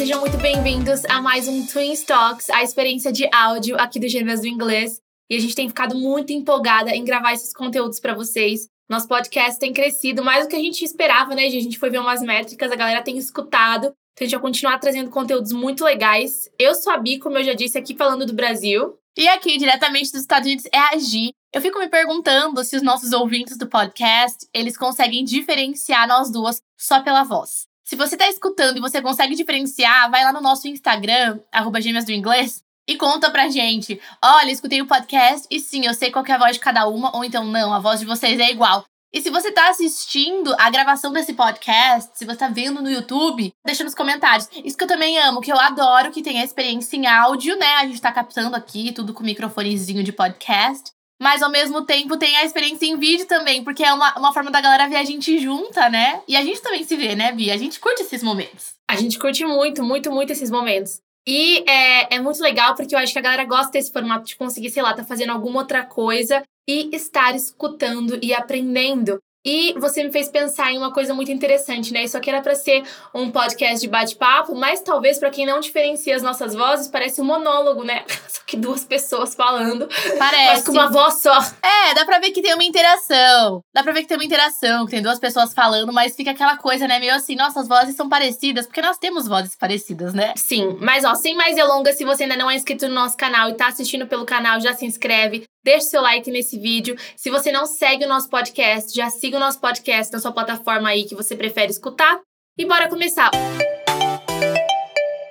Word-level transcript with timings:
sejam 0.00 0.18
muito 0.20 0.38
bem-vindos 0.38 1.04
a 1.04 1.20
mais 1.20 1.46
um 1.46 1.66
Twin 1.66 1.94
Talks, 1.94 2.48
a 2.48 2.62
experiência 2.62 3.12
de 3.12 3.28
áudio 3.30 3.76
aqui 3.78 4.00
do 4.00 4.08
Gêmeas 4.08 4.40
do 4.40 4.46
Inglês. 4.46 4.98
E 5.28 5.36
a 5.36 5.38
gente 5.38 5.54
tem 5.54 5.68
ficado 5.68 5.94
muito 5.94 6.32
empolgada 6.32 6.96
em 6.96 7.04
gravar 7.04 7.34
esses 7.34 7.52
conteúdos 7.52 8.00
para 8.00 8.14
vocês. 8.14 8.66
Nosso 8.88 9.06
podcast 9.06 9.60
tem 9.60 9.74
crescido 9.74 10.24
mais 10.24 10.46
do 10.46 10.48
que 10.48 10.56
a 10.56 10.58
gente 10.58 10.82
esperava, 10.82 11.34
né? 11.34 11.44
A 11.44 11.50
gente 11.50 11.78
foi 11.78 11.90
ver 11.90 11.98
umas 11.98 12.22
métricas, 12.22 12.72
a 12.72 12.76
galera 12.76 13.02
tem 13.02 13.18
escutado. 13.18 13.92
Então 14.14 14.22
a 14.22 14.24
gente 14.24 14.30
vai 14.30 14.40
continuar 14.40 14.78
trazendo 14.78 15.10
conteúdos 15.10 15.52
muito 15.52 15.84
legais. 15.84 16.48
Eu 16.58 16.74
sou 16.74 16.94
a 16.94 16.96
Bi, 16.96 17.18
como 17.18 17.36
eu 17.36 17.44
já 17.44 17.52
disse 17.52 17.76
aqui, 17.76 17.94
falando 17.94 18.24
do 18.24 18.32
Brasil. 18.32 18.96
E 19.18 19.28
aqui, 19.28 19.58
diretamente 19.58 20.12
dos 20.12 20.22
Estados 20.22 20.46
Unidos, 20.46 20.64
é 20.72 20.78
a 20.78 20.96
Gi. 20.96 21.34
Eu 21.52 21.60
fico 21.60 21.78
me 21.78 21.90
perguntando 21.90 22.64
se 22.64 22.74
os 22.74 22.82
nossos 22.82 23.12
ouvintes 23.12 23.58
do 23.58 23.68
podcast, 23.68 24.48
eles 24.54 24.78
conseguem 24.78 25.22
diferenciar 25.24 26.08
nós 26.08 26.32
duas 26.32 26.62
só 26.78 27.02
pela 27.02 27.22
voz. 27.22 27.68
Se 27.90 27.96
você 27.96 28.16
tá 28.16 28.28
escutando 28.28 28.76
e 28.76 28.80
você 28.80 29.02
consegue 29.02 29.34
diferenciar, 29.34 30.08
vai 30.12 30.22
lá 30.22 30.32
no 30.32 30.40
nosso 30.40 30.68
Instagram, 30.68 31.40
arroba 31.50 31.80
gêmeas 31.80 32.04
do 32.04 32.12
inglês, 32.12 32.62
e 32.86 32.96
conta 32.96 33.28
pra 33.32 33.48
gente. 33.48 34.00
Olha, 34.24 34.52
escutei 34.52 34.80
o 34.80 34.86
podcast 34.86 35.44
e 35.50 35.58
sim, 35.58 35.84
eu 35.84 35.92
sei 35.92 36.08
qual 36.08 36.24
é 36.24 36.30
a 36.30 36.38
voz 36.38 36.52
de 36.52 36.60
cada 36.60 36.86
uma, 36.86 37.12
ou 37.16 37.24
então 37.24 37.44
não, 37.44 37.74
a 37.74 37.80
voz 37.80 37.98
de 37.98 38.06
vocês 38.06 38.38
é 38.38 38.48
igual. 38.48 38.84
E 39.12 39.20
se 39.20 39.28
você 39.28 39.50
tá 39.50 39.70
assistindo 39.70 40.54
a 40.56 40.70
gravação 40.70 41.12
desse 41.12 41.32
podcast, 41.32 42.16
se 42.16 42.24
você 42.24 42.36
tá 42.36 42.46
vendo 42.46 42.80
no 42.80 42.88
YouTube, 42.88 43.52
deixa 43.66 43.82
nos 43.82 43.96
comentários. 43.96 44.48
Isso 44.64 44.76
que 44.76 44.84
eu 44.84 44.88
também 44.88 45.18
amo, 45.18 45.40
que 45.40 45.50
eu 45.50 45.58
adoro 45.58 46.12
que 46.12 46.22
tem 46.22 46.40
a 46.40 46.44
experiência 46.44 46.96
em 46.96 47.08
áudio, 47.08 47.56
né? 47.56 47.74
A 47.78 47.86
gente 47.88 48.00
tá 48.00 48.12
captando 48.12 48.54
aqui 48.54 48.92
tudo 48.92 49.12
com 49.12 49.24
microfonezinho 49.24 50.04
de 50.04 50.12
podcast. 50.12 50.92
Mas 51.20 51.42
ao 51.42 51.50
mesmo 51.50 51.84
tempo 51.84 52.16
tem 52.16 52.34
a 52.36 52.44
experiência 52.44 52.86
em 52.86 52.96
vídeo 52.96 53.26
também, 53.26 53.62
porque 53.62 53.84
é 53.84 53.92
uma, 53.92 54.16
uma 54.18 54.32
forma 54.32 54.50
da 54.50 54.60
galera 54.60 54.88
ver 54.88 54.96
a 54.96 55.04
gente 55.04 55.38
junta, 55.38 55.90
né? 55.90 56.22
E 56.26 56.34
a 56.34 56.42
gente 56.42 56.62
também 56.62 56.82
se 56.82 56.96
vê, 56.96 57.14
né, 57.14 57.30
Bia? 57.30 57.52
A 57.52 57.58
gente 57.58 57.78
curte 57.78 58.02
esses 58.02 58.22
momentos. 58.22 58.74
A 58.88 58.96
gente 58.96 59.18
curte 59.18 59.44
muito, 59.44 59.82
muito, 59.84 60.10
muito 60.10 60.32
esses 60.32 60.50
momentos. 60.50 61.02
E 61.26 61.62
é, 61.68 62.16
é 62.16 62.18
muito 62.20 62.42
legal 62.42 62.74
porque 62.74 62.94
eu 62.94 62.98
acho 62.98 63.12
que 63.12 63.18
a 63.18 63.22
galera 63.22 63.44
gosta 63.44 63.70
desse 63.72 63.92
formato 63.92 64.24
de 64.24 64.36
conseguir, 64.36 64.70
sei 64.70 64.82
lá, 64.82 64.94
tá 64.94 65.04
fazendo 65.04 65.32
alguma 65.32 65.60
outra 65.60 65.84
coisa 65.84 66.42
e 66.68 66.88
estar 66.94 67.34
escutando 67.34 68.18
e 68.22 68.32
aprendendo. 68.32 69.20
E 69.44 69.74
você 69.78 70.04
me 70.04 70.12
fez 70.12 70.28
pensar 70.28 70.70
em 70.70 70.76
uma 70.76 70.92
coisa 70.92 71.14
muito 71.14 71.32
interessante, 71.32 71.92
né? 71.92 72.04
Isso 72.04 72.16
aqui 72.16 72.28
era 72.28 72.42
para 72.42 72.54
ser 72.54 72.82
um 73.14 73.30
podcast 73.30 73.80
de 73.80 73.88
bate-papo, 73.88 74.54
mas 74.54 74.82
talvez 74.82 75.18
para 75.18 75.30
quem 75.30 75.46
não 75.46 75.60
diferencia 75.60 76.14
as 76.14 76.22
nossas 76.22 76.54
vozes, 76.54 76.88
parece 76.88 77.22
um 77.22 77.24
monólogo, 77.24 77.82
né? 77.82 78.04
Só 78.28 78.40
que 78.46 78.56
duas 78.56 78.84
pessoas 78.84 79.34
falando. 79.34 79.88
Parece. 80.18 80.46
Mas 80.46 80.64
com 80.64 80.72
uma 80.72 80.90
voz 80.90 81.14
só. 81.14 81.38
É, 81.62 81.94
dá 81.94 82.04
pra 82.04 82.18
ver 82.18 82.32
que 82.32 82.42
tem 82.42 82.52
uma 82.52 82.64
interação. 82.64 83.62
Dá 83.72 83.82
pra 83.82 83.92
ver 83.92 84.02
que 84.02 84.08
tem 84.08 84.16
uma 84.16 84.24
interação, 84.24 84.84
que 84.84 84.90
tem 84.90 85.02
duas 85.02 85.18
pessoas 85.18 85.54
falando, 85.54 85.92
mas 85.92 86.14
fica 86.14 86.32
aquela 86.32 86.56
coisa, 86.56 86.86
né? 86.86 86.98
Meio 86.98 87.14
assim, 87.14 87.34
nossas 87.34 87.68
vozes 87.68 87.96
são 87.96 88.08
parecidas, 88.08 88.66
porque 88.66 88.82
nós 88.82 88.98
temos 88.98 89.26
vozes 89.26 89.56
parecidas, 89.56 90.12
né? 90.12 90.34
Sim, 90.36 90.76
mas 90.80 91.04
ó, 91.04 91.14
sem 91.14 91.34
mais 91.34 91.54
delongas, 91.54 91.96
se 91.96 92.04
você 92.04 92.24
ainda 92.24 92.36
não 92.36 92.50
é 92.50 92.56
inscrito 92.56 92.88
no 92.88 92.94
nosso 92.94 93.16
canal 93.16 93.48
e 93.48 93.54
tá 93.54 93.68
assistindo 93.68 94.06
pelo 94.06 94.26
canal, 94.26 94.60
já 94.60 94.74
se 94.74 94.84
inscreve, 94.84 95.44
deixa 95.62 95.86
seu 95.86 96.02
like 96.02 96.30
nesse 96.30 96.58
vídeo. 96.58 96.96
Se 97.16 97.30
você 97.30 97.52
não 97.52 97.66
segue 97.66 98.04
o 98.04 98.08
nosso 98.08 98.28
podcast, 98.28 98.94
já 98.94 99.10
siga 99.10 99.36
o 99.36 99.40
nosso 99.40 99.60
podcast 99.60 100.12
na 100.12 100.18
sua 100.18 100.32
plataforma 100.32 100.88
aí 100.88 101.04
que 101.04 101.14
você 101.14 101.36
prefere 101.36 101.70
escutar. 101.70 102.20
E 102.58 102.66
bora 102.66 102.88
começar! 102.88 103.30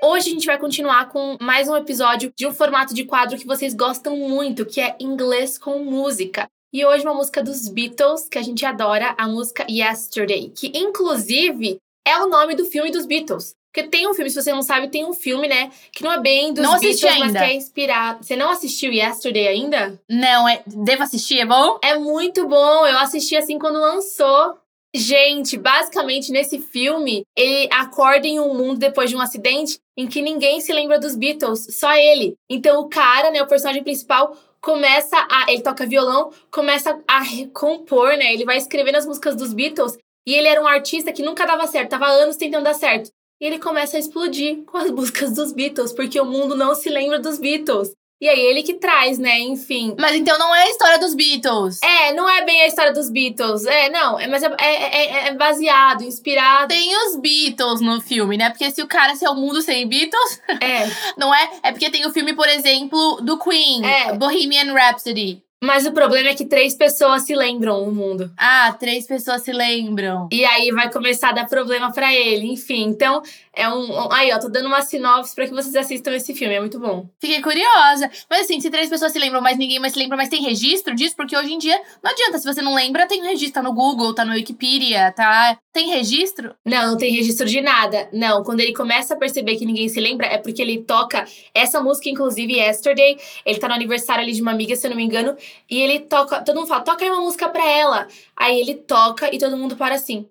Hoje 0.02 0.30
a 0.30 0.34
gente 0.34 0.46
vai 0.46 0.58
continuar 0.58 1.10
com 1.10 1.38
mais 1.40 1.68
um 1.68 1.76
episódio 1.76 2.32
de 2.36 2.48
um 2.48 2.54
formato 2.54 2.94
de 2.94 3.04
quadro 3.04 3.38
que 3.38 3.46
vocês 3.46 3.74
gostam 3.74 4.18
muito, 4.18 4.66
que 4.66 4.80
é 4.80 4.96
inglês 5.00 5.58
com 5.58 5.84
música. 5.84 6.48
E 6.74 6.86
hoje 6.86 7.04
uma 7.04 7.14
música 7.14 7.44
dos 7.44 7.68
Beatles, 7.68 8.30
que 8.30 8.38
a 8.38 8.42
gente 8.42 8.66
adora, 8.66 9.16
a 9.18 9.28
música 9.28 9.66
Yesterday, 9.70 10.50
que 10.50 10.72
inclusive 10.74 11.78
é 12.08 12.18
o 12.18 12.28
nome 12.28 12.56
do 12.56 12.66
filme 12.66 12.92
dos 12.92 13.06
Beatles. 13.06 13.56
Porque 13.72 13.88
tem 13.88 14.08
um 14.08 14.14
filme, 14.14 14.30
se 14.30 14.42
você 14.42 14.52
não 14.52 14.64
sabe, 14.64 14.90
tem 14.90 15.06
um 15.06 15.14
filme, 15.14 15.48
né? 15.48 15.72
Que 15.92 16.04
não 16.04 16.12
é 16.12 16.20
bem 16.20 16.52
dos 16.52 16.64
Não 16.64 16.72
Beatles, 16.80 17.04
assisti 17.04 17.20
mas 17.20 17.28
ainda. 17.28 17.40
que 17.40 17.46
é 17.46 17.54
inspirado. 17.56 18.24
Você 18.24 18.36
não 18.36 18.50
assistiu 18.50 18.92
Yesterday 18.92 19.48
ainda? 19.48 20.02
Não, 20.10 20.50
é. 20.50 20.64
Devo 20.66 21.04
assistir, 21.04 21.40
é 21.40 21.46
bom? 21.46 21.78
É 21.84 21.98
muito 21.98 22.48
bom. 22.48 22.86
Eu 22.88 22.98
assisti 22.98 23.36
assim 23.36 23.60
quando 23.60 23.80
lançou. 23.80 24.58
Gente, 24.94 25.56
basicamente 25.56 26.32
nesse 26.32 26.58
filme, 26.58 27.22
ele 27.38 27.70
acorda 27.72 28.26
em 28.26 28.40
um 28.40 28.56
mundo 28.56 28.80
depois 28.80 29.08
de 29.08 29.16
um 29.16 29.22
acidente 29.22 29.80
em 29.96 30.08
que 30.08 30.20
ninguém 30.20 30.60
se 30.62 30.74
lembra 30.74 31.00
dos 31.00 31.16
Beatles, 31.16 31.68
só 31.78 31.94
ele. 31.94 32.34
Então 32.50 32.80
o 32.80 32.90
cara, 32.90 33.30
né, 33.30 33.40
o 33.44 33.48
personagem 33.48 33.84
principal, 33.84 34.36
começa 34.60 35.16
a. 35.30 35.52
Ele 35.52 35.62
toca 35.62 35.86
violão, 35.86 36.32
começa 36.52 37.00
a 37.08 37.20
recompor, 37.22 38.18
né? 38.18 38.34
Ele 38.34 38.46
vai 38.46 38.58
escrevendo 38.58 38.96
as 38.96 39.06
músicas 39.06 39.36
dos 39.36 39.54
Beatles. 39.54 39.96
E 40.28 40.34
ele 40.34 40.48
era 40.48 40.62
um 40.62 40.68
artista 40.68 41.12
que 41.14 41.24
nunca 41.24 41.46
dava 41.46 41.66
certo, 41.68 41.92
tava 41.92 42.08
anos 42.08 42.36
tentando 42.36 42.64
dar 42.64 42.74
certo. 42.74 43.12
E 43.42 43.46
ele 43.46 43.60
começa 43.60 43.98
a 43.98 44.00
explodir 44.00 44.64
com 44.66 44.78
as 44.78 44.90
músicas 44.92 45.34
dos 45.34 45.54
Beatles, 45.54 45.94
porque 45.94 46.20
o 46.20 46.26
mundo 46.26 46.56
não 46.56 46.76
se 46.76 46.90
lembra 46.90 47.20
dos 47.20 47.40
Beatles. 47.40 47.92
E 48.22 48.28
aí 48.28 48.38
ele 48.38 48.64
que 48.64 48.74
traz, 48.74 49.18
né? 49.18 49.40
Enfim. 49.40 49.96
Mas 49.98 50.14
então 50.14 50.38
não 50.38 50.54
é 50.54 50.64
a 50.64 50.70
história 50.70 51.00
dos 51.00 51.16
Beatles. 51.16 51.80
É, 51.82 52.12
não 52.14 52.30
é 52.30 52.44
bem 52.44 52.62
a 52.64 52.68
história 52.68 52.92
dos 52.92 53.10
Beatles. 53.10 53.66
É, 53.66 53.90
não, 53.90 54.20
é, 54.20 54.28
mas 54.28 54.44
é, 54.44 54.54
é, 54.60 55.06
é- 55.06 55.28
é 55.30 55.34
baseado, 55.36 56.04
inspirado. 56.04 56.68
Tem 56.68 56.94
os 57.08 57.16
Beatles 57.16 57.80
no 57.80 58.02
filme, 58.02 58.36
né? 58.36 58.50
Porque 58.50 58.70
se 58.72 58.82
o 58.82 58.88
cara 58.88 59.16
se 59.16 59.24
é 59.24 59.30
o 59.30 59.36
mundo 59.36 59.62
sem 59.62 59.88
Beatles, 59.88 60.42
É. 60.60 60.90
não 61.18 61.34
é? 61.34 61.50
É 61.64 61.72
porque 61.72 61.90
tem 61.90 62.06
o 62.06 62.12
filme, 62.12 62.34
por 62.34 62.50
exemplo, 62.50 63.22
do 63.22 63.40
Queen, 63.40 63.86
É. 63.86 64.12
Bohemian 64.14 64.74
Rhapsody. 64.74 65.42
Mas 65.62 65.86
o 65.86 65.92
problema 65.92 66.30
é 66.30 66.36
que 66.36 66.46
três 66.46 66.74
pessoas 66.74 67.24
se 67.24 67.36
lembram 67.36 67.86
no 67.86 67.92
mundo. 67.92 68.32
Ah, 68.38 68.74
três 68.80 69.06
pessoas 69.06 69.42
se 69.42 69.52
lembram. 69.52 70.30
E 70.32 70.46
aí 70.46 70.72
vai 70.72 70.90
começar 70.92 71.30
a 71.30 71.34
dar 71.34 71.48
problema 71.48 71.92
pra 71.92 72.14
ele, 72.14 72.48
enfim. 72.48 72.84
Então, 72.84 73.22
é 73.54 73.68
um. 73.68 74.10
Aí, 74.12 74.32
ó, 74.32 74.40
tô 74.40 74.48
dando 74.48 74.68
uma 74.68 74.82
sinopse 74.82 75.36
pra 75.36 75.46
que 75.46 75.54
vocês 75.54 75.76
assistam 75.76 76.14
esse 76.14 76.34
filme, 76.34 76.56
é 76.56 76.60
muito 76.62 76.80
bom. 76.80 77.10
Fiquei 77.20 77.42
curiosa. 77.42 78.10
Mas 78.30 78.46
assim, 78.46 78.62
se 78.62 78.70
três 78.70 78.90
pessoas 78.90 79.12
se 79.12 79.20
lembram, 79.20 79.42
mas 79.42 79.58
ninguém 79.58 79.80
mais 79.80 79.92
se 79.92 80.00
lembra, 80.00 80.16
mas 80.16 80.30
tem 80.30 80.42
registro 80.42 80.96
disso? 80.96 81.16
Porque 81.16 81.36
hoje 81.36 81.54
em 81.54 81.58
dia 81.58 81.78
não 82.02 82.10
adianta. 82.10 82.40
Se 82.40 82.46
você 82.46 82.62
não 82.62 82.74
lembra, 82.74 83.06
tem 83.06 83.22
registro. 83.22 83.50
Tá 83.50 83.62
no 83.62 83.74
Google, 83.74 84.14
tá 84.14 84.24
no 84.24 84.32
Wikipedia, 84.34 85.12
tá. 85.12 85.58
Tem 85.74 85.90
registro? 85.90 86.56
Não, 86.66 86.92
não 86.92 86.98
tem 86.98 87.14
registro 87.14 87.46
de 87.46 87.60
nada. 87.62 88.08
Não, 88.14 88.44
quando 88.44 88.62
ele 88.62 88.74
começa 88.74 89.14
a 89.14 89.18
perceber 89.18 89.58
que 89.58 89.66
ninguém 89.66 89.90
se 89.90 90.00
lembra, 90.00 90.28
é 90.28 90.38
porque 90.38 90.62
ele 90.62 90.84
toca 90.84 91.26
essa 91.54 91.82
música, 91.82 92.10
inclusive, 92.10 92.54
Yesterday. 92.54 93.18
Ele 93.46 93.60
tá 93.60 93.68
no 93.68 93.74
aniversário 93.74 94.24
ali 94.24 94.32
de 94.32 94.42
uma 94.42 94.52
amiga, 94.52 94.76
se 94.76 94.88
eu 94.88 94.92
não 94.92 94.98
me 94.98 95.04
engano. 95.04 95.36
E 95.70 95.82
ele 95.82 96.00
toca. 96.02 96.44
Todo 96.44 96.58
mundo 96.58 96.68
fala, 96.68 96.84
toca 96.84 97.04
aí 97.04 97.12
uma 97.12 97.22
música 97.22 97.50
pra 97.50 97.66
ela. 97.66 98.08
Aí 98.36 98.60
ele 98.60 98.76
toca 98.76 99.34
e 99.34 99.38
todo 99.38 99.58
mundo 99.58 99.76
para 99.76 99.96
assim. 99.96 100.30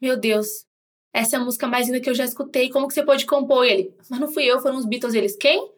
Meu 0.00 0.16
Deus, 0.16 0.66
essa 1.12 1.36
é 1.36 1.38
a 1.38 1.42
música 1.42 1.66
mais 1.66 1.86
linda 1.86 2.00
que 2.00 2.10
eu 2.10 2.14
já 2.14 2.24
escutei. 2.24 2.70
Como 2.70 2.88
que 2.88 2.94
você 2.94 3.02
pode 3.02 3.26
compor? 3.26 3.64
E 3.64 3.70
ele, 3.70 3.94
mas 4.10 4.20
não 4.20 4.28
fui 4.28 4.44
eu, 4.44 4.60
foram 4.60 4.76
os 4.76 4.84
Beatles. 4.84 5.14
Eles, 5.14 5.36
quem? 5.36 5.70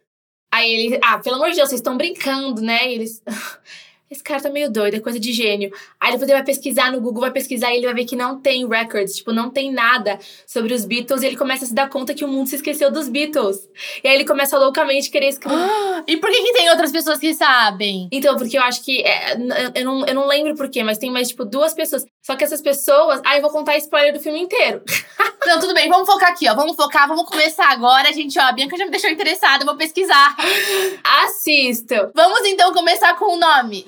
Aí 0.53 0.73
ele, 0.73 1.01
ah, 1.03 1.19
pelo 1.19 1.37
amor 1.37 1.51
de 1.51 1.57
Deus, 1.57 1.69
vocês 1.69 1.81
estão 1.81 1.97
brincando, 1.97 2.63
né? 2.63 2.91
E 2.91 2.95
eles. 2.95 3.23
Esse 4.11 4.23
cara 4.23 4.41
tá 4.41 4.49
meio 4.49 4.71
doido, 4.71 4.95
é 4.95 5.01
coisa 5.01 5.19
de 5.19 5.33
gênio. 5.33 5.71
Aí 6.01 6.13
depois 6.13 6.29
ele 6.29 6.39
vai 6.39 6.45
pesquisar 6.45 6.93
no 6.93 7.01
Google, 7.01 7.23
vai 7.23 7.33
pesquisar 7.33 7.73
e 7.73 7.79
ele 7.79 7.87
vai 7.87 7.95
ver 7.95 8.05
que 8.05 8.15
não 8.15 8.41
tem 8.41 8.67
records, 8.67 9.17
tipo, 9.17 9.33
não 9.33 9.51
tem 9.51 9.73
nada 9.73 10.19
sobre 10.47 10.73
os 10.73 10.85
Beatles. 10.85 11.23
E 11.23 11.27
ele 11.27 11.37
começa 11.37 11.65
a 11.65 11.69
se 11.69 11.75
dar 11.75 11.89
conta 11.89 12.15
que 12.15 12.25
o 12.25 12.29
mundo 12.29 12.49
se 12.49 12.57
esqueceu 12.57 12.91
dos 12.91 13.09
Beatles. 13.09 13.69
E 14.05 14.09
aí 14.09 14.15
ele 14.15 14.25
começa 14.25 14.57
loucamente 14.59 15.09
a 15.09 15.13
querer 15.13 15.29
escrever. 15.29 15.57
E 16.07 16.19
por 16.19 16.31
que, 16.31 16.41
que 16.41 16.53
tem 16.53 16.71
outras 16.71 16.93
pessoas 16.93 17.19
que 17.19 17.35
sabem? 17.35 18.09
Então, 18.13 18.37
porque 18.37 18.57
eu 18.57 18.63
acho 18.63 18.85
que. 18.85 19.03
é, 19.03 19.37
eu, 19.75 19.85
não, 19.85 20.07
eu 20.07 20.15
não 20.15 20.29
lembro 20.29 20.55
por 20.55 20.69
quê, 20.69 20.85
mas 20.85 20.99
tem 20.99 21.11
mais, 21.11 21.29
tipo, 21.29 21.45
duas 21.45 21.75
pessoas. 21.75 22.05
Só 22.27 22.35
que 22.35 22.43
essas 22.43 22.61
pessoas. 22.61 23.21
Aí 23.25 23.39
eu 23.39 23.43
vou 23.43 23.53
contar 23.53 23.77
spoiler 23.77 24.13
do 24.13 24.19
filme 24.19 24.41
inteiro. 24.41 24.83
Não, 25.47 25.61
tudo 25.61 25.73
bem, 25.73 25.89
vamos 25.89 26.09
focar 26.09 26.31
aqui, 26.31 26.49
ó. 26.49 26.57
Vamos 26.57 26.75
focar, 26.75 27.07
vamos 27.07 27.25
começar 27.25 27.71
agora, 27.71 28.13
gente. 28.13 28.37
Ó, 28.37 28.43
a 28.43 28.51
Bianca 28.51 28.77
já 28.77 28.85
me 28.85 28.91
deixou 28.91 29.09
interessada, 29.09 29.65
vou 29.65 29.77
pesquisar. 29.77 30.35
Assistam! 31.23 32.11
Vamos 32.13 32.41
então 32.45 32.73
começar 32.73 33.15
com 33.15 33.37
o 33.37 33.39
nome. 33.39 33.85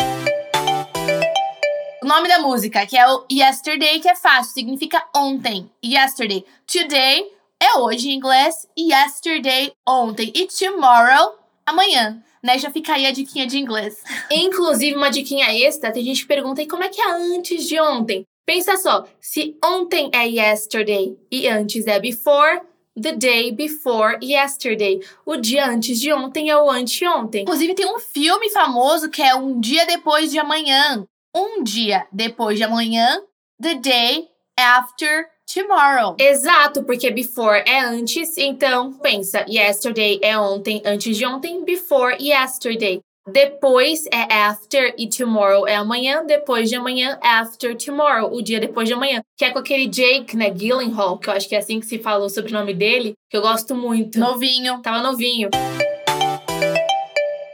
O 2.00 2.06
nome 2.06 2.28
da 2.28 2.38
música, 2.38 2.86
que 2.86 2.96
é 2.96 3.08
o 3.08 3.26
Yesterday, 3.28 3.98
que 3.98 4.08
é 4.08 4.14
fácil, 4.14 4.52
significa 4.52 5.04
ontem. 5.16 5.68
Yesterday. 5.84 6.44
Today 6.64 7.32
é 7.60 7.76
hoje 7.78 8.10
em 8.10 8.14
inglês. 8.14 8.68
Yesterday, 8.78 9.72
ontem. 9.84 10.32
E 10.32 10.46
tomorrow, 10.46 11.36
amanhã. 11.66 12.22
Né? 12.40 12.56
Já 12.56 12.70
fica 12.70 12.94
aí 12.94 13.04
a 13.04 13.10
diquinha 13.10 13.48
de 13.48 13.58
inglês. 13.58 13.96
Inclusive, 14.30 14.96
uma 14.96 15.10
diquinha 15.10 15.52
extra: 15.52 15.92
tem 15.92 16.04
gente 16.04 16.22
que 16.22 16.28
pergunta, 16.28 16.62
e 16.62 16.68
como 16.68 16.84
é 16.84 16.88
que 16.88 17.00
é 17.00 17.10
antes 17.10 17.66
de 17.66 17.80
ontem? 17.80 18.24
Pensa 18.48 18.78
só, 18.78 19.04
se 19.20 19.58
ontem 19.62 20.08
é 20.10 20.26
yesterday 20.26 21.14
e 21.30 21.46
antes 21.46 21.86
é 21.86 22.00
before, 22.00 22.62
the 22.98 23.12
day 23.12 23.52
before 23.52 24.16
yesterday. 24.22 25.00
O 25.26 25.36
dia 25.36 25.68
antes 25.68 26.00
de 26.00 26.10
ontem 26.14 26.48
é 26.48 26.56
o 26.56 26.70
anteontem. 26.70 27.42
Inclusive, 27.42 27.74
tem 27.74 27.84
um 27.84 27.98
filme 27.98 28.48
famoso 28.48 29.10
que 29.10 29.20
é 29.20 29.34
Um 29.34 29.60
Dia 29.60 29.84
Depois 29.84 30.30
de 30.30 30.38
Amanhã. 30.38 31.06
Um 31.36 31.62
dia 31.62 32.06
depois 32.10 32.56
de 32.56 32.64
amanhã, 32.64 33.20
the 33.60 33.74
day 33.74 34.28
after 34.58 35.26
tomorrow. 35.44 36.16
Exato, 36.18 36.82
porque 36.84 37.10
before 37.10 37.62
é 37.66 37.80
antes, 37.80 38.38
então 38.38 38.94
pensa, 38.94 39.44
yesterday 39.46 40.18
é 40.22 40.38
ontem, 40.38 40.80
antes 40.86 41.18
de 41.18 41.26
ontem, 41.26 41.62
before 41.64 42.16
yesterday. 42.18 43.02
Depois 43.32 44.06
é 44.06 44.32
after 44.32 44.94
e 44.98 45.08
tomorrow 45.08 45.66
é 45.66 45.76
amanhã. 45.76 46.24
Depois 46.24 46.68
de 46.68 46.76
amanhã, 46.76 47.18
after 47.22 47.76
tomorrow, 47.76 48.34
o 48.34 48.42
dia 48.42 48.60
depois 48.60 48.88
de 48.88 48.94
amanhã. 48.94 49.22
Que 49.36 49.44
é 49.44 49.50
com 49.50 49.58
aquele 49.58 49.86
Jake, 49.86 50.36
né? 50.36 50.50
Gyllenhaal, 50.50 51.18
que 51.18 51.28
eu 51.28 51.34
acho 51.34 51.48
que 51.48 51.54
é 51.54 51.58
assim 51.58 51.80
que 51.80 51.86
se 51.86 51.98
fala 51.98 52.24
o 52.24 52.30
sobrenome 52.30 52.74
dele, 52.74 53.14
que 53.30 53.36
eu 53.36 53.42
gosto 53.42 53.74
muito. 53.74 54.18
Novinho. 54.18 54.80
Tava 54.80 55.02
novinho. 55.02 55.50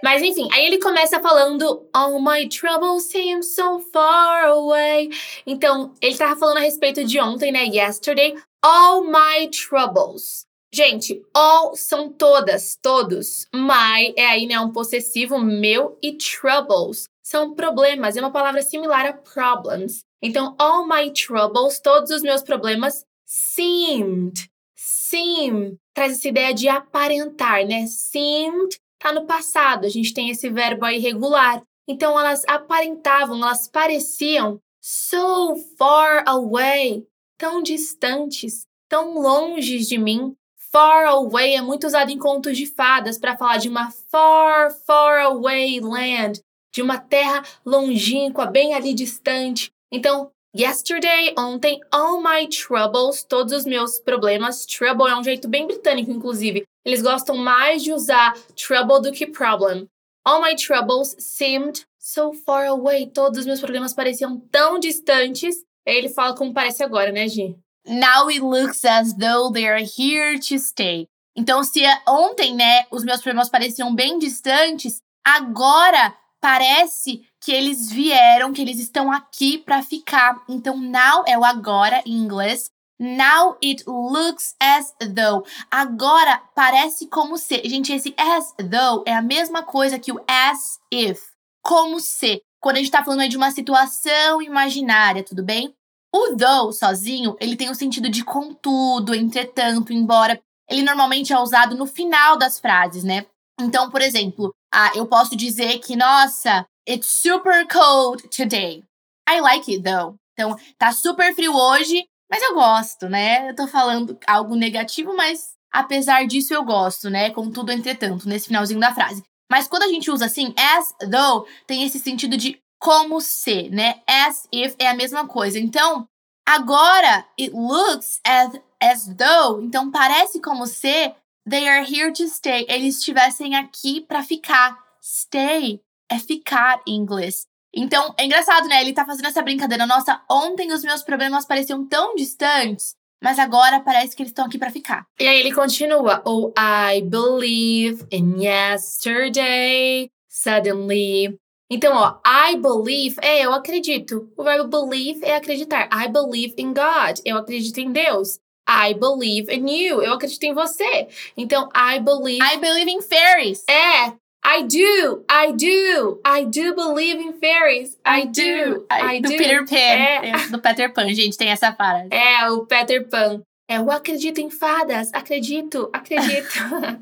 Mas 0.03 0.23
enfim, 0.23 0.49
aí 0.53 0.67
ele 0.67 0.79
começa 0.79 1.19
falando 1.19 1.89
All 1.93 2.21
my 2.21 2.47
troubles 2.49 3.05
seem 3.05 3.43
so 3.43 3.81
far 3.91 4.49
away. 4.49 5.09
Então, 5.47 5.95
ele 6.01 6.15
tava 6.15 6.39
falando 6.39 6.59
a 6.59 6.61
respeito 6.61 7.03
de 7.05 7.19
ontem, 7.19 7.51
né? 7.51 7.65
Yesterday. 7.65 8.35
All 8.63 9.03
my 9.03 9.49
troubles. 9.51 10.47
Gente, 10.75 11.25
all 11.33 11.77
são 11.77 12.13
todas, 12.13 12.77
todos. 12.83 13.47
My 13.55 14.13
é 14.17 14.27
aí, 14.27 14.45
né, 14.45 14.59
um 14.59 14.73
possessivo 14.73 15.39
meu 15.39 15.97
e 16.03 16.15
troubles 16.15 17.09
são 17.23 17.55
problemas, 17.55 18.17
é 18.17 18.21
uma 18.21 18.33
palavra 18.33 18.61
similar 18.61 19.07
a 19.07 19.13
problems. 19.13 20.05
Então, 20.21 20.57
all 20.59 20.85
my 20.85 21.13
troubles, 21.13 21.79
todos 21.79 22.11
os 22.11 22.23
meus 22.23 22.43
problemas, 22.43 23.07
seemed. 23.25 24.51
Seem 24.75 25.79
traz 25.95 26.15
essa 26.15 26.27
ideia 26.27 26.53
de 26.53 26.67
aparentar, 26.67 27.65
né? 27.65 27.87
Seemed 27.87 28.77
tá 28.99 29.13
no 29.13 29.27
passado, 29.27 29.87
a 29.87 29.89
gente 29.89 30.13
tem 30.13 30.31
esse 30.31 30.51
verbo 30.51 30.85
aí 30.87 30.99
regular. 30.99 31.63
Então, 31.87 32.19
elas 32.19 32.43
aparentavam, 32.49 33.37
elas 33.37 33.69
pareciam 33.69 34.59
so 34.83 35.55
far 35.79 36.25
away, 36.27 37.07
tão 37.39 37.63
distantes, 37.63 38.67
tão 38.89 39.15
longe 39.21 39.79
de 39.79 39.97
mim, 39.97 40.35
Far 40.75 41.07
away 41.07 41.55
é 41.55 41.63
muito 41.63 41.87
usado 41.87 42.11
em 42.11 42.19
contos 42.19 42.57
de 42.57 42.67
fadas 42.67 43.17
para 43.17 43.37
falar 43.37 43.59
de 43.59 43.69
uma 43.69 43.93
far, 44.11 44.73
far 44.73 45.21
away 45.21 45.79
land, 45.79 46.41
de 46.75 46.83
uma 46.83 46.99
terra 46.99 47.45
longínqua, 47.65 48.45
bem 48.45 48.75
ali 48.75 48.93
distante. 48.93 49.71
Então, 49.93 50.33
yesterday, 50.53 51.33
ontem, 51.39 51.79
all 51.93 52.21
my 52.21 52.49
troubles, 52.49 53.23
todos 53.23 53.53
os 53.53 53.65
meus 53.65 54.01
problemas. 54.01 54.67
Trouble 54.67 55.09
é 55.09 55.17
um 55.17 55.23
jeito 55.23 55.47
bem 55.47 55.65
britânico, 55.65 56.11
inclusive. 56.11 56.65
Eles 56.85 57.01
gostam 57.01 57.37
mais 57.37 57.81
de 57.81 57.93
usar 57.93 58.35
trouble 58.57 59.01
do 59.01 59.13
que 59.13 59.29
problem. 59.29 59.87
All 60.25 60.43
my 60.43 60.57
troubles 60.57 61.15
seemed 61.21 61.87
so 62.01 62.33
far 62.33 62.67
away. 62.67 63.07
Todos 63.07 63.39
os 63.39 63.47
meus 63.47 63.61
problemas 63.61 63.95
pareciam 63.95 64.41
tão 64.51 64.81
distantes. 64.81 65.55
Aí 65.87 65.95
ele 65.95 66.09
fala 66.09 66.35
como 66.35 66.53
parece 66.53 66.83
agora, 66.83 67.13
né, 67.13 67.29
Gi? 67.29 67.57
Now 67.87 68.29
it 68.29 68.41
looks 68.41 68.85
as 68.85 69.15
though 69.15 69.53
they 69.53 69.67
are 69.69 69.83
here 69.83 70.39
to 70.39 70.59
stay. 70.59 71.09
Então, 71.37 71.63
se 71.65 71.83
ontem, 72.07 72.55
né, 72.55 72.87
os 72.91 73.05
meus 73.05 73.21
problemas 73.21 73.49
pareciam 73.49 73.95
bem 73.95 74.19
distantes, 74.19 75.03
agora 75.25 76.15
parece 76.41 77.23
que 77.41 77.53
eles 77.53 77.91
vieram, 77.91 78.53
que 78.53 78.63
eles 78.63 78.79
estão 78.79 79.11
aqui 79.11 79.59
para 79.59 79.83
ficar. 79.83 80.43
Então, 80.49 80.77
now 80.77 81.25
é 81.27 81.37
o 81.37 81.45
agora 81.45 82.03
em 82.07 82.13
inglês. 82.13 82.71
Now 82.99 83.59
it 83.63 83.83
looks 83.87 84.55
as 84.61 84.95
though. 85.15 85.45
Agora 85.71 86.41
parece 86.55 87.09
como 87.09 87.37
se. 87.37 87.61
Gente, 87.65 87.93
esse 87.93 88.15
as 88.17 88.53
though 88.53 89.03
é 89.05 89.13
a 89.13 89.21
mesma 89.23 89.63
coisa 89.63 89.99
que 89.99 90.13
o 90.13 90.25
as 90.29 90.79
if. 90.93 91.21
Como 91.61 91.99
se. 91.99 92.41
Quando 92.61 92.77
a 92.77 92.79
gente 92.79 92.91
tá 92.91 93.03
falando 93.05 93.21
aí 93.21 93.29
de 93.29 93.37
uma 93.37 93.51
situação 93.51 94.41
imaginária, 94.41 95.25
tudo 95.25 95.43
bem? 95.43 95.75
O 96.15 96.37
though 96.37 96.73
sozinho, 96.73 97.37
ele 97.41 97.57
tem 97.57 97.69
o 97.69 97.75
sentido 97.75 98.09
de 98.09 98.23
contudo, 98.25 99.13
entretanto, 99.13 99.93
embora. 99.93 100.41
Ele 100.71 100.83
normalmente 100.83 101.33
é 101.33 101.39
usado 101.41 101.77
no 101.77 101.87
final 101.87 102.39
das 102.39 102.61
frases, 102.61 103.03
né? 103.03 103.27
Então, 103.61 103.91
por 103.91 104.01
exemplo, 104.01 104.55
ah, 104.73 104.93
eu 104.95 105.07
posso 105.07 105.35
dizer 105.35 105.81
que, 105.81 105.97
nossa, 105.97 106.65
it's 106.89 107.09
super 107.09 107.67
cold 107.67 108.29
today. 108.29 108.85
I 109.29 109.41
like 109.41 109.69
it 109.69 109.83
though. 109.83 110.15
Então, 110.35 110.57
tá 110.79 110.93
super 110.93 111.35
frio 111.35 111.53
hoje, 111.53 112.07
mas 112.31 112.41
eu 112.45 112.55
gosto, 112.55 113.09
né? 113.09 113.51
Eu 113.51 113.57
tô 113.57 113.67
falando 113.67 114.17
algo 114.25 114.55
negativo, 114.55 115.17
mas 115.17 115.55
apesar 115.73 116.29
disso 116.29 116.55
eu 116.55 116.65
gosto, 116.65 117.11
né? 117.11 117.31
Contudo, 117.31 117.73
entretanto, 117.73 118.29
nesse 118.29 118.47
finalzinho 118.47 118.79
da 118.79 118.95
frase. 118.95 119.25
Mas 119.51 119.67
quando 119.67 119.83
a 119.83 119.89
gente 119.89 120.11
usa 120.13 120.27
assim, 120.27 120.55
as 120.57 120.95
though, 121.11 121.45
tem 121.67 121.83
esse 121.83 121.99
sentido 121.99 122.37
de 122.37 122.61
como 122.85 123.19
se, 123.19 123.71
né? 123.71 124.03
As 124.07 124.47
if 124.53 124.75
é 124.79 124.89
a 124.89 124.95
mesma 124.95 125.27
coisa. 125.27 125.59
Então, 125.59 126.07
agora 126.47 127.27
it 127.41 127.51
looks 127.55 128.21
as, 128.23 128.61
as 128.79 129.07
though, 129.07 129.63
então 129.63 129.91
parece 129.91 130.39
como 130.39 130.67
se 130.67 131.15
they 131.49 131.67
are 131.67 131.83
here 131.83 132.13
to 132.13 132.25
stay. 132.29 132.67
Eles 132.69 132.99
estivessem 132.99 133.57
aqui 133.57 134.03
para 134.03 134.23
ficar. 134.23 134.79
Stay 135.03 135.81
é 136.13 136.19
ficar 136.19 136.83
em 136.87 136.97
inglês. 136.97 137.47
Então, 137.75 138.15
é 138.19 138.27
engraçado, 138.27 138.69
né? 138.69 138.83
Ele 138.83 138.93
tá 138.93 139.07
fazendo 139.07 139.29
essa 139.29 139.43
brincadeira. 139.43 139.87
Nossa, 139.87 140.21
ontem 140.31 140.71
os 140.71 140.85
meus 140.85 141.03
problemas 141.03 141.47
pareciam 141.47 141.87
tão 141.87 142.15
distantes, 142.15 142.95
mas 143.23 143.39
agora 143.39 143.81
parece 143.81 144.15
que 144.15 144.23
eles 144.23 144.31
estão 144.31 144.45
aqui 144.45 144.59
para 144.59 144.71
ficar. 144.71 145.07
E 145.19 145.27
aí 145.27 145.41
ele 145.41 145.55
continua: 145.55 146.23
Oh, 146.27 146.53
I 146.59 147.01
believe 147.01 148.07
in 148.13 148.43
yesterday. 148.43 150.11
Suddenly, 150.29 151.39
então, 151.75 151.93
ó, 151.93 152.19
I 152.25 152.57
believe 152.57 153.17
é 153.21 153.45
eu 153.45 153.53
acredito. 153.53 154.31
O 154.37 154.45
verbo 154.45 154.69
believe 154.69 155.25
é 155.25 155.35
acreditar. 155.35 155.89
I 155.93 156.09
believe 156.09 156.55
in 156.57 156.73
God. 156.73 157.19
Eu 157.25 157.37
acredito 157.37 157.79
em 157.79 157.91
Deus. 157.91 158.39
I 158.69 158.95
believe 158.95 159.53
in 159.53 159.69
you. 159.69 160.01
Eu 160.01 160.13
acredito 160.13 160.45
em 160.45 160.55
você. 160.55 161.09
Então, 161.37 161.69
I 161.75 161.99
believe. 161.99 162.41
I 162.41 162.59
believe 162.59 162.91
in 162.91 163.03
fairies. 163.03 163.65
É. 163.69 164.13
I 164.47 164.63
do, 164.63 165.25
I 165.29 165.53
do, 165.53 166.21
I 166.25 166.45
do 166.45 166.75
believe 166.77 167.19
in 167.19 167.33
fairies. 167.33 167.99
I 168.07 168.27
do, 168.27 168.87
I, 168.91 169.17
I 169.17 169.21
do. 169.21 169.31
do. 169.31 169.37
Peter 169.37 169.65
Pan. 169.65 169.77
É. 169.77 170.29
é. 170.29 170.49
Do 170.49 170.61
Peter 170.61 170.93
Pan, 170.93 171.15
gente, 171.15 171.37
tem 171.37 171.49
essa 171.49 171.73
frase. 171.73 172.09
É, 172.13 172.49
o 172.51 172.67
Peter 172.67 173.09
Pan. 173.09 173.43
É, 173.67 173.79
eu 173.79 173.91
acredito 173.91 174.41
em 174.41 174.51
fadas, 174.51 175.09
acredito, 175.15 175.89
acredito. 175.91 176.53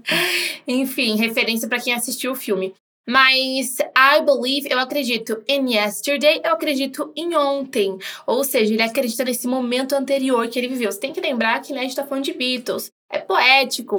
Enfim, 0.66 1.16
referência 1.16 1.68
para 1.68 1.80
quem 1.80 1.92
assistiu 1.92 2.30
o 2.30 2.36
filme. 2.36 2.72
Mas 3.08 3.78
I 3.80 4.20
believe, 4.24 4.68
eu 4.70 4.78
acredito 4.78 5.42
in 5.48 5.74
yesterday, 5.74 6.40
eu 6.44 6.52
acredito 6.52 7.12
em 7.16 7.36
ontem. 7.36 7.98
Ou 8.26 8.44
seja, 8.44 8.72
ele 8.72 8.82
acredita 8.82 9.24
nesse 9.24 9.48
momento 9.48 9.94
anterior 9.94 10.46
que 10.48 10.58
ele 10.58 10.68
viveu. 10.68 10.90
Você 10.90 11.00
tem 11.00 11.12
que 11.12 11.20
lembrar 11.20 11.60
que 11.60 11.72
né, 11.72 11.80
a 11.80 11.82
gente 11.82 11.96
tá 11.96 12.06
falando 12.06 12.24
de 12.24 12.32
Beatles. 12.32 12.90
É 13.10 13.18
poético. 13.18 13.96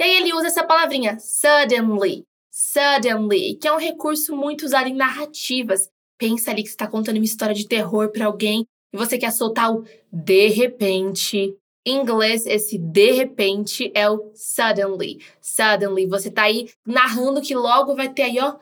E 0.00 0.02
aí 0.02 0.16
ele 0.16 0.32
usa 0.32 0.46
essa 0.46 0.64
palavrinha, 0.64 1.18
suddenly. 1.20 2.24
Suddenly, 2.50 3.56
que 3.56 3.68
é 3.68 3.72
um 3.72 3.78
recurso 3.78 4.34
muito 4.34 4.64
usado 4.64 4.88
em 4.88 4.94
narrativas. 4.94 5.88
Pensa 6.18 6.50
ali 6.50 6.62
que 6.62 6.68
você 6.68 6.74
está 6.74 6.86
contando 6.86 7.16
uma 7.16 7.24
história 7.24 7.54
de 7.54 7.68
terror 7.68 8.10
para 8.10 8.26
alguém 8.26 8.64
e 8.92 8.96
você 8.96 9.18
quer 9.18 9.32
soltar 9.32 9.72
o 9.72 9.84
de 10.12 10.48
repente, 10.48 11.54
em 11.86 12.00
inglês, 12.00 12.46
esse 12.46 12.78
de 12.78 13.12
repente 13.12 13.92
é 13.94 14.08
o 14.08 14.32
suddenly. 14.34 15.20
Suddenly. 15.40 16.06
Você 16.06 16.30
tá 16.30 16.44
aí 16.44 16.70
narrando 16.86 17.42
que 17.42 17.54
logo 17.54 17.94
vai 17.94 18.08
ter 18.08 18.22
aí, 18.22 18.38
ó, 18.40 18.56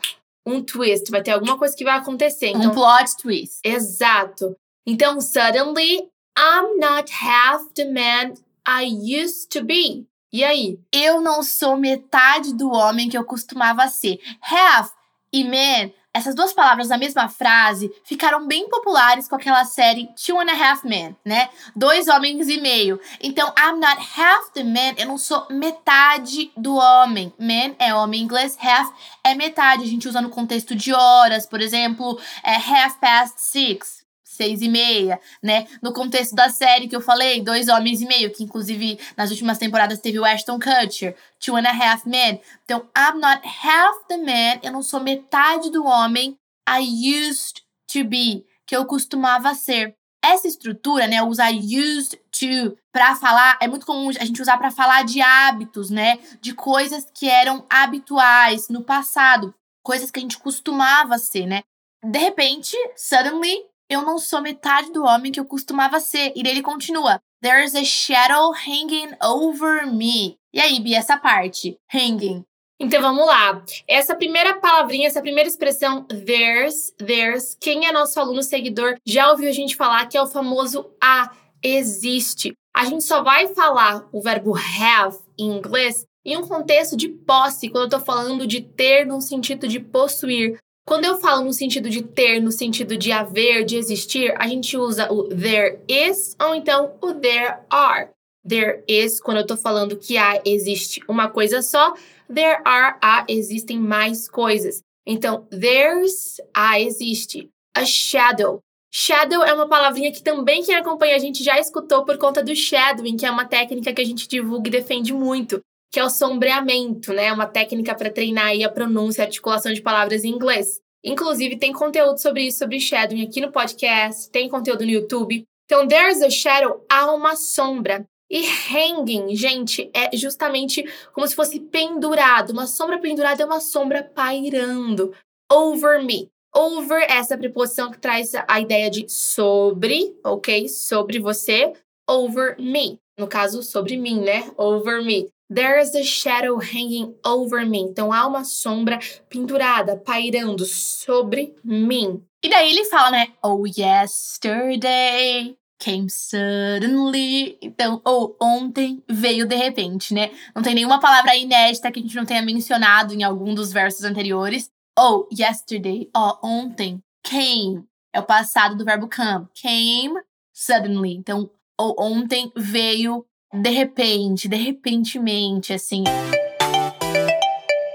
um 0.45 0.62
twist. 0.62 1.11
Vai 1.11 1.23
ter 1.23 1.31
alguma 1.31 1.57
coisa 1.57 1.76
que 1.76 1.85
vai 1.85 1.97
acontecer. 1.97 2.49
Então, 2.49 2.71
um 2.71 2.75
plot 2.75 3.17
twist. 3.17 3.61
Exato. 3.64 4.57
Então, 4.85 5.21
suddenly, 5.21 6.09
I'm 6.37 6.79
not 6.81 7.12
half 7.12 7.73
the 7.75 7.85
man 7.85 8.35
I 8.67 8.87
used 9.23 9.49
to 9.50 9.64
be. 9.64 10.07
E 10.33 10.43
aí? 10.43 10.81
Eu 10.91 11.21
não 11.21 11.43
sou 11.43 11.76
metade 11.76 12.55
do 12.55 12.71
homem 12.73 13.09
que 13.09 13.17
eu 13.17 13.25
costumava 13.25 13.87
ser. 13.87 14.19
Half 14.41 14.91
e 15.33 15.45
man 15.45 15.93
essas 16.14 16.35
duas 16.35 16.52
palavras 16.52 16.88
na 16.88 16.99
mesma 16.99 17.28
frase 17.28 17.90
ficaram 18.04 18.47
bem 18.47 18.69
populares 18.69 19.26
com 19.26 19.35
aquela 19.35 19.64
série 19.64 20.09
Two 20.14 20.38
and 20.38 20.50
a 20.50 20.71
Half 20.71 20.85
Men, 20.85 21.16
né? 21.25 21.49
Dois 21.75 22.07
homens 22.07 22.49
e 22.49 22.61
meio. 22.61 23.00
Então, 23.21 23.52
I'm 23.59 23.81
not 23.81 23.99
half 24.16 24.50
the 24.52 24.62
man, 24.62 24.95
eu 24.99 25.07
não 25.07 25.16
sou 25.16 25.47
metade 25.49 26.52
do 26.57 26.75
homem. 26.75 27.33
Man 27.38 27.75
é 27.78 27.95
homem 27.95 28.21
em 28.21 28.25
inglês, 28.25 28.59
half 28.62 28.92
é 29.25 29.35
metade. 29.35 29.85
A 29.85 29.87
gente 29.87 30.07
usa 30.07 30.21
no 30.21 30.28
contexto 30.28 30.75
de 30.75 30.92
horas, 30.92 31.47
por 31.47 31.61
exemplo, 31.61 32.21
é 32.45 32.57
half 32.57 32.97
past 33.00 33.40
six 33.40 34.01
seis 34.32 34.60
e 34.62 34.68
meia, 34.68 35.20
né? 35.42 35.66
No 35.82 35.92
contexto 35.92 36.34
da 36.34 36.48
série 36.48 36.88
que 36.88 36.96
eu 36.96 37.00
falei, 37.00 37.42
Dois 37.42 37.68
Homens 37.68 38.00
e 38.00 38.06
Meio, 38.06 38.32
que 38.32 38.42
inclusive 38.42 38.98
nas 39.16 39.30
últimas 39.30 39.58
temporadas 39.58 40.00
teve 40.00 40.18
o 40.18 40.24
Ashton 40.24 40.58
Kutcher, 40.58 41.16
Two 41.38 41.56
and 41.56 41.66
a 41.66 41.70
Half 41.70 42.06
Men. 42.06 42.40
Então, 42.64 42.88
I'm 42.96 43.20
not 43.20 43.42
half 43.46 44.06
the 44.08 44.16
man, 44.16 44.60
eu 44.62 44.72
não 44.72 44.82
sou 44.82 45.00
metade 45.00 45.70
do 45.70 45.84
homem 45.84 46.36
I 46.68 46.80
used 47.28 47.62
to 47.92 48.04
be, 48.04 48.44
que 48.66 48.76
eu 48.76 48.86
costumava 48.86 49.54
ser. 49.54 49.94
Essa 50.24 50.46
estrutura, 50.46 51.08
né, 51.08 51.20
usar 51.20 51.52
used 51.52 52.16
to 52.30 52.76
para 52.92 53.16
falar, 53.16 53.58
é 53.60 53.66
muito 53.66 53.84
comum 53.84 54.08
a 54.10 54.24
gente 54.24 54.40
usar 54.40 54.56
para 54.56 54.70
falar 54.70 55.04
de 55.04 55.20
hábitos, 55.20 55.90
né, 55.90 56.18
de 56.40 56.54
coisas 56.54 57.08
que 57.12 57.28
eram 57.28 57.66
habituais 57.68 58.68
no 58.68 58.84
passado, 58.84 59.52
coisas 59.82 60.12
que 60.12 60.20
a 60.20 60.22
gente 60.22 60.38
costumava 60.38 61.18
ser, 61.18 61.46
né? 61.46 61.62
De 62.04 62.18
repente, 62.18 62.76
suddenly, 62.96 63.64
eu 63.92 64.02
não 64.02 64.18
sou 64.18 64.40
metade 64.40 64.90
do 64.92 65.04
homem 65.04 65.30
que 65.30 65.38
eu 65.38 65.44
costumava 65.44 66.00
ser. 66.00 66.32
E 66.34 66.40
ele 66.40 66.62
continua: 66.62 67.20
There's 67.42 67.75
a 67.75 67.84
shadow 67.84 68.52
hanging 68.52 69.11
over 69.22 69.87
me. 69.87 70.37
E 70.52 70.61
aí, 70.61 70.80
Bia, 70.80 70.99
essa 70.99 71.16
parte? 71.16 71.76
Hanging. 71.92 72.44
Então 72.80 73.00
vamos 73.00 73.26
lá. 73.26 73.62
Essa 73.87 74.14
primeira 74.14 74.54
palavrinha, 74.54 75.06
essa 75.06 75.22
primeira 75.22 75.49
expressão, 75.49 76.04
there's, 76.04 76.92
there's, 76.99 77.56
quem 77.61 77.87
é 77.87 77.92
nosso 77.92 78.18
aluno 78.18 78.42
seguidor 78.42 78.96
já 79.06 79.30
ouviu 79.30 79.49
a 79.49 79.52
gente 79.52 79.76
falar 79.76 80.06
que 80.06 80.16
é 80.16 80.22
o 80.22 80.26
famoso 80.26 80.90
a, 81.00 81.30
existe. 81.62 82.52
A 82.75 82.84
gente 82.84 83.04
só 83.04 83.22
vai 83.22 83.54
falar 83.54 84.08
o 84.11 84.20
verbo 84.20 84.56
have 84.56 85.16
em 85.38 85.56
inglês 85.56 86.04
em 86.25 86.37
um 86.37 86.46
contexto 86.46 86.96
de 86.96 87.08
posse, 87.08 87.68
quando 87.68 87.84
eu 87.84 87.99
tô 87.99 88.04
falando 88.04 88.46
de 88.46 88.61
ter 88.61 89.04
no 89.04 89.20
sentido 89.20 89.66
de 89.66 89.80
possuir. 89.80 90.58
Quando 90.84 91.04
eu 91.04 91.20
falo 91.20 91.44
no 91.44 91.52
sentido 91.52 91.88
de 91.88 92.02
ter, 92.02 92.40
no 92.40 92.50
sentido 92.50 92.96
de 92.96 93.12
haver, 93.12 93.64
de 93.64 93.76
existir, 93.76 94.34
a 94.36 94.48
gente 94.48 94.76
usa 94.76 95.10
o 95.12 95.28
there 95.28 95.78
is 95.88 96.36
ou 96.40 96.54
então 96.54 96.96
o 97.00 97.14
there 97.14 97.58
are. 97.70 98.10
There 98.46 98.82
is, 98.88 99.20
quando 99.20 99.38
eu 99.38 99.46
tô 99.46 99.56
falando 99.56 99.96
que 99.96 100.16
há, 100.16 100.42
existe 100.44 101.00
uma 101.06 101.28
coisa 101.28 101.62
só. 101.62 101.94
There 102.32 102.60
are, 102.64 102.96
há, 103.00 103.24
existem 103.28 103.78
mais 103.78 104.28
coisas. 104.28 104.82
Então, 105.06 105.46
there's, 105.50 106.40
há, 106.52 106.80
existe. 106.80 107.48
A 107.74 107.84
shadow. 107.84 108.60
Shadow 108.92 109.42
é 109.42 109.54
uma 109.54 109.68
palavrinha 109.68 110.12
que 110.12 110.22
também 110.22 110.62
quem 110.62 110.74
acompanha 110.74 111.16
a 111.16 111.18
gente 111.18 111.42
já 111.42 111.58
escutou 111.58 112.04
por 112.04 112.18
conta 112.18 112.42
do 112.42 112.54
shadowing, 112.54 113.16
que 113.16 113.24
é 113.24 113.30
uma 113.30 113.46
técnica 113.46 113.92
que 113.92 114.02
a 114.02 114.04
gente 114.04 114.28
divulga 114.28 114.68
e 114.68 114.72
defende 114.72 115.14
muito, 115.14 115.62
que 115.92 116.00
é 116.00 116.04
o 116.04 116.08
sombreamento, 116.08 117.12
né? 117.12 117.30
Uma 117.30 117.46
técnica 117.46 117.94
para 117.94 118.11
treinar 118.11 118.46
aí 118.46 118.64
a 118.64 118.70
pronúncia 118.70 119.20
e 119.20 119.26
articulação 119.26 119.75
de 119.75 119.82
palavras 119.82 120.25
em 120.25 120.30
inglês. 120.30 120.80
Inclusive, 121.04 121.58
tem 121.58 121.72
conteúdo 121.72 122.16
sobre 122.16 122.44
isso, 122.44 122.61
sobre 122.61 122.80
shadowing 122.80 123.22
aqui 123.22 123.40
no 123.42 123.52
podcast, 123.52 124.30
tem 124.30 124.49
conteúdo 124.49 124.87
no 124.87 124.90
YouTube. 124.90 125.44
Então, 125.66 125.87
there's 125.87 126.22
a 126.22 126.30
shadow, 126.30 126.82
há 126.90 127.12
uma 127.12 127.37
sombra. 127.37 128.06
E 128.30 128.42
hanging, 128.46 129.37
gente, 129.37 129.90
é 129.92 130.16
justamente 130.16 130.82
como 131.12 131.26
se 131.26 131.34
fosse 131.34 131.61
pendurado. 131.61 132.50
Uma 132.50 132.66
sombra 132.66 132.99
pendurada 132.99 133.42
é 133.42 133.46
uma 133.46 133.61
sombra 133.61 134.02
pairando. 134.02 135.12
Over 135.50 136.02
me. 136.02 136.30
Over, 136.54 137.04
essa 137.11 137.37
preposição 137.37 137.90
que 137.90 137.99
traz 137.99 138.32
a 138.49 138.61
ideia 138.61 138.90
de 138.90 139.06
sobre, 139.11 140.16
ok? 140.25 140.66
Sobre 140.68 141.18
você. 141.18 141.75
Over 142.08 142.56
me. 142.58 142.99
No 143.18 143.26
caso, 143.26 143.62
sobre 143.62 143.99
mim, 143.99 144.22
né? 144.22 144.50
Over 144.56 145.04
me. 145.04 145.28
There 145.52 145.78
is 145.80 145.94
a 145.94 146.02
shadow 146.02 146.59
hanging 146.59 147.14
over 147.25 147.66
me. 147.66 147.80
Então 147.80 148.12
há 148.12 148.26
uma 148.26 148.44
sombra 148.44 148.99
pendurada, 149.28 149.97
pairando 149.97 150.64
sobre 150.64 151.54
mim. 151.62 152.23
E 152.42 152.49
daí 152.49 152.71
ele 152.71 152.85
fala, 152.87 153.11
né? 153.11 153.28
Oh, 153.42 153.64
yesterday 153.66 155.56
came 155.78 156.09
suddenly. 156.09 157.59
Então, 157.61 158.00
ou 158.04 158.37
oh, 158.40 158.44
ontem 158.44 159.02
veio 159.09 159.47
de 159.47 159.56
repente, 159.56 160.14
né? 160.14 160.30
Não 160.54 160.62
tem 160.62 160.75
nenhuma 160.75 161.00
palavra 161.00 161.37
inédita 161.37 161.90
que 161.90 161.99
a 161.99 162.02
gente 162.02 162.14
não 162.14 162.25
tenha 162.25 162.40
mencionado 162.40 163.12
em 163.12 163.25
algum 163.25 163.52
dos 163.52 163.73
versos 163.73 164.04
anteriores. 164.04 164.71
Oh, 164.97 165.26
yesterday, 165.37 166.09
ó, 166.14 166.38
oh, 166.40 166.47
ontem, 166.47 167.02
came, 167.25 167.85
é 168.12 168.21
o 168.21 168.25
passado 168.25 168.76
do 168.76 168.85
verbo 168.85 169.09
come. 169.09 169.47
Came 169.54 170.21
suddenly. 170.52 171.14
Então, 171.14 171.50
oh, 171.80 171.94
ontem 171.99 172.52
veio 172.54 173.26
de 173.52 173.71
repente, 173.71 174.49
de 174.49 174.56
repentemente, 174.56 175.73
assim. 175.75 176.04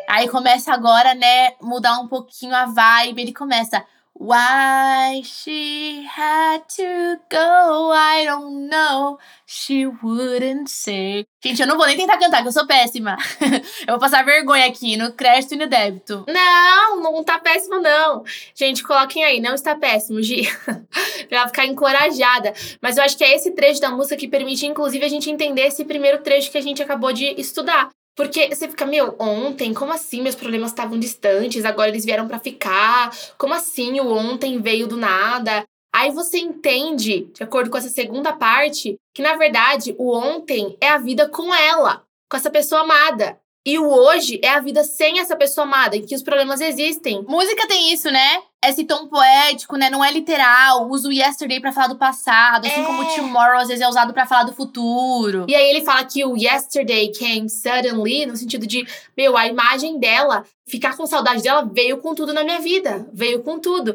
Aí 0.07 0.27
começa 0.29 0.71
agora, 0.71 1.15
né, 1.15 1.53
mudar 1.61 1.99
um 1.99 2.07
pouquinho 2.07 2.55
a 2.55 2.65
vibe. 2.65 3.21
Ele 3.21 3.33
começa. 3.33 3.83
Why 4.19 5.21
she 5.23 6.03
had 6.09 6.67
to 6.77 7.19
go, 7.29 7.91
I 7.93 8.25
don't 8.25 8.67
know. 8.67 9.19
She 9.45 9.85
wouldn't 9.85 10.71
say. 10.71 11.27
Gente, 11.45 11.61
eu 11.61 11.67
não 11.67 11.77
vou 11.77 11.85
nem 11.85 11.95
tentar 11.95 12.17
cantar, 12.17 12.41
que 12.41 12.47
eu 12.47 12.51
sou 12.51 12.65
péssima. 12.65 13.15
eu 13.85 13.91
vou 13.93 13.99
passar 13.99 14.25
vergonha 14.25 14.65
aqui 14.65 14.97
no 14.97 15.11
crédito 15.13 15.53
e 15.53 15.57
no 15.57 15.67
débito. 15.67 16.25
Não, 16.27 16.99
não 16.99 17.23
tá 17.23 17.37
péssimo, 17.37 17.79
não. 17.79 18.23
Gente, 18.55 18.83
coloquem 18.83 19.23
aí, 19.23 19.39
não 19.39 19.53
está 19.53 19.75
péssimo, 19.75 20.19
Gi. 20.19 20.49
pra 21.29 21.47
ficar 21.47 21.67
encorajada. 21.67 22.53
Mas 22.81 22.97
eu 22.97 23.03
acho 23.03 23.15
que 23.15 23.23
é 23.23 23.35
esse 23.35 23.51
trecho 23.51 23.79
da 23.79 23.91
música 23.91 24.17
que 24.17 24.27
permite, 24.27 24.65
inclusive, 24.65 25.05
a 25.05 25.09
gente 25.09 25.29
entender 25.29 25.67
esse 25.67 25.85
primeiro 25.85 26.23
trecho 26.23 26.49
que 26.49 26.57
a 26.57 26.61
gente 26.61 26.81
acabou 26.81 27.13
de 27.13 27.39
estudar. 27.39 27.89
Porque 28.17 28.49
você 28.53 28.67
fica, 28.67 28.83
meu, 28.83 29.15
ontem, 29.19 29.75
como 29.75 29.93
assim 29.93 30.23
meus 30.23 30.33
problemas 30.33 30.71
estavam 30.71 30.97
distantes, 30.97 31.63
agora 31.63 31.89
eles 31.89 32.03
vieram 32.03 32.27
para 32.27 32.39
ficar? 32.39 33.15
Como 33.37 33.53
assim 33.53 33.99
o 33.99 34.11
ontem 34.11 34.59
veio 34.59 34.87
do 34.87 34.97
nada? 34.97 35.63
Aí 35.93 36.09
você 36.09 36.39
entende, 36.39 37.25
de 37.31 37.43
acordo 37.43 37.69
com 37.69 37.77
essa 37.77 37.89
segunda 37.89 38.33
parte, 38.33 38.97
que 39.13 39.21
na 39.21 39.35
verdade 39.35 39.95
o 39.99 40.15
ontem 40.15 40.75
é 40.81 40.89
a 40.89 40.97
vida 40.97 41.29
com 41.29 41.53
ela, 41.53 42.03
com 42.27 42.35
essa 42.35 42.49
pessoa 42.49 42.81
amada. 42.81 43.39
E 43.67 43.77
o 43.77 43.85
hoje 43.85 44.39
é 44.41 44.47
a 44.47 44.61
vida 44.61 44.81
sem 44.81 45.19
essa 45.19 45.35
pessoa 45.35 45.67
amada, 45.67 45.97
em 45.97 46.05
que 46.05 46.15
os 46.15 46.23
problemas 46.23 46.61
existem. 46.61 47.21
Música 47.27 47.67
tem 47.67 47.91
isso, 47.91 48.09
né? 48.09 48.41
Esse 48.65 48.85
tom 48.85 49.07
poético, 49.09 49.75
né? 49.75 49.89
Não 49.89 50.01
é 50.05 50.09
literal. 50.09 50.87
Usa 50.89 51.09
o 51.09 51.11
yesterday 51.11 51.59
pra 51.59 51.73
falar 51.73 51.87
do 51.87 51.97
passado, 51.97 52.65
assim 52.65 52.79
É. 52.79 52.85
como 52.85 53.01
o 53.01 53.05
tomorrow 53.13 53.59
às 53.59 53.67
vezes 53.67 53.83
é 53.83 53.87
usado 53.89 54.13
pra 54.13 54.25
falar 54.25 54.43
do 54.43 54.53
futuro. 54.53 55.43
E 55.49 55.53
aí 55.53 55.69
ele 55.69 55.83
fala 55.83 56.05
que 56.05 56.23
o 56.23 56.37
yesterday 56.37 57.11
came 57.11 57.49
suddenly, 57.49 58.25
no 58.25 58.37
sentido 58.37 58.65
de, 58.65 58.87
meu, 59.17 59.35
a 59.35 59.45
imagem 59.47 59.99
dela, 59.99 60.45
ficar 60.65 60.95
com 60.95 61.05
saudade 61.05 61.43
dela 61.43 61.69
veio 61.69 61.97
com 61.97 62.15
tudo 62.15 62.31
na 62.33 62.45
minha 62.45 62.61
vida. 62.61 63.05
Veio 63.11 63.43
com 63.43 63.59
tudo. 63.59 63.93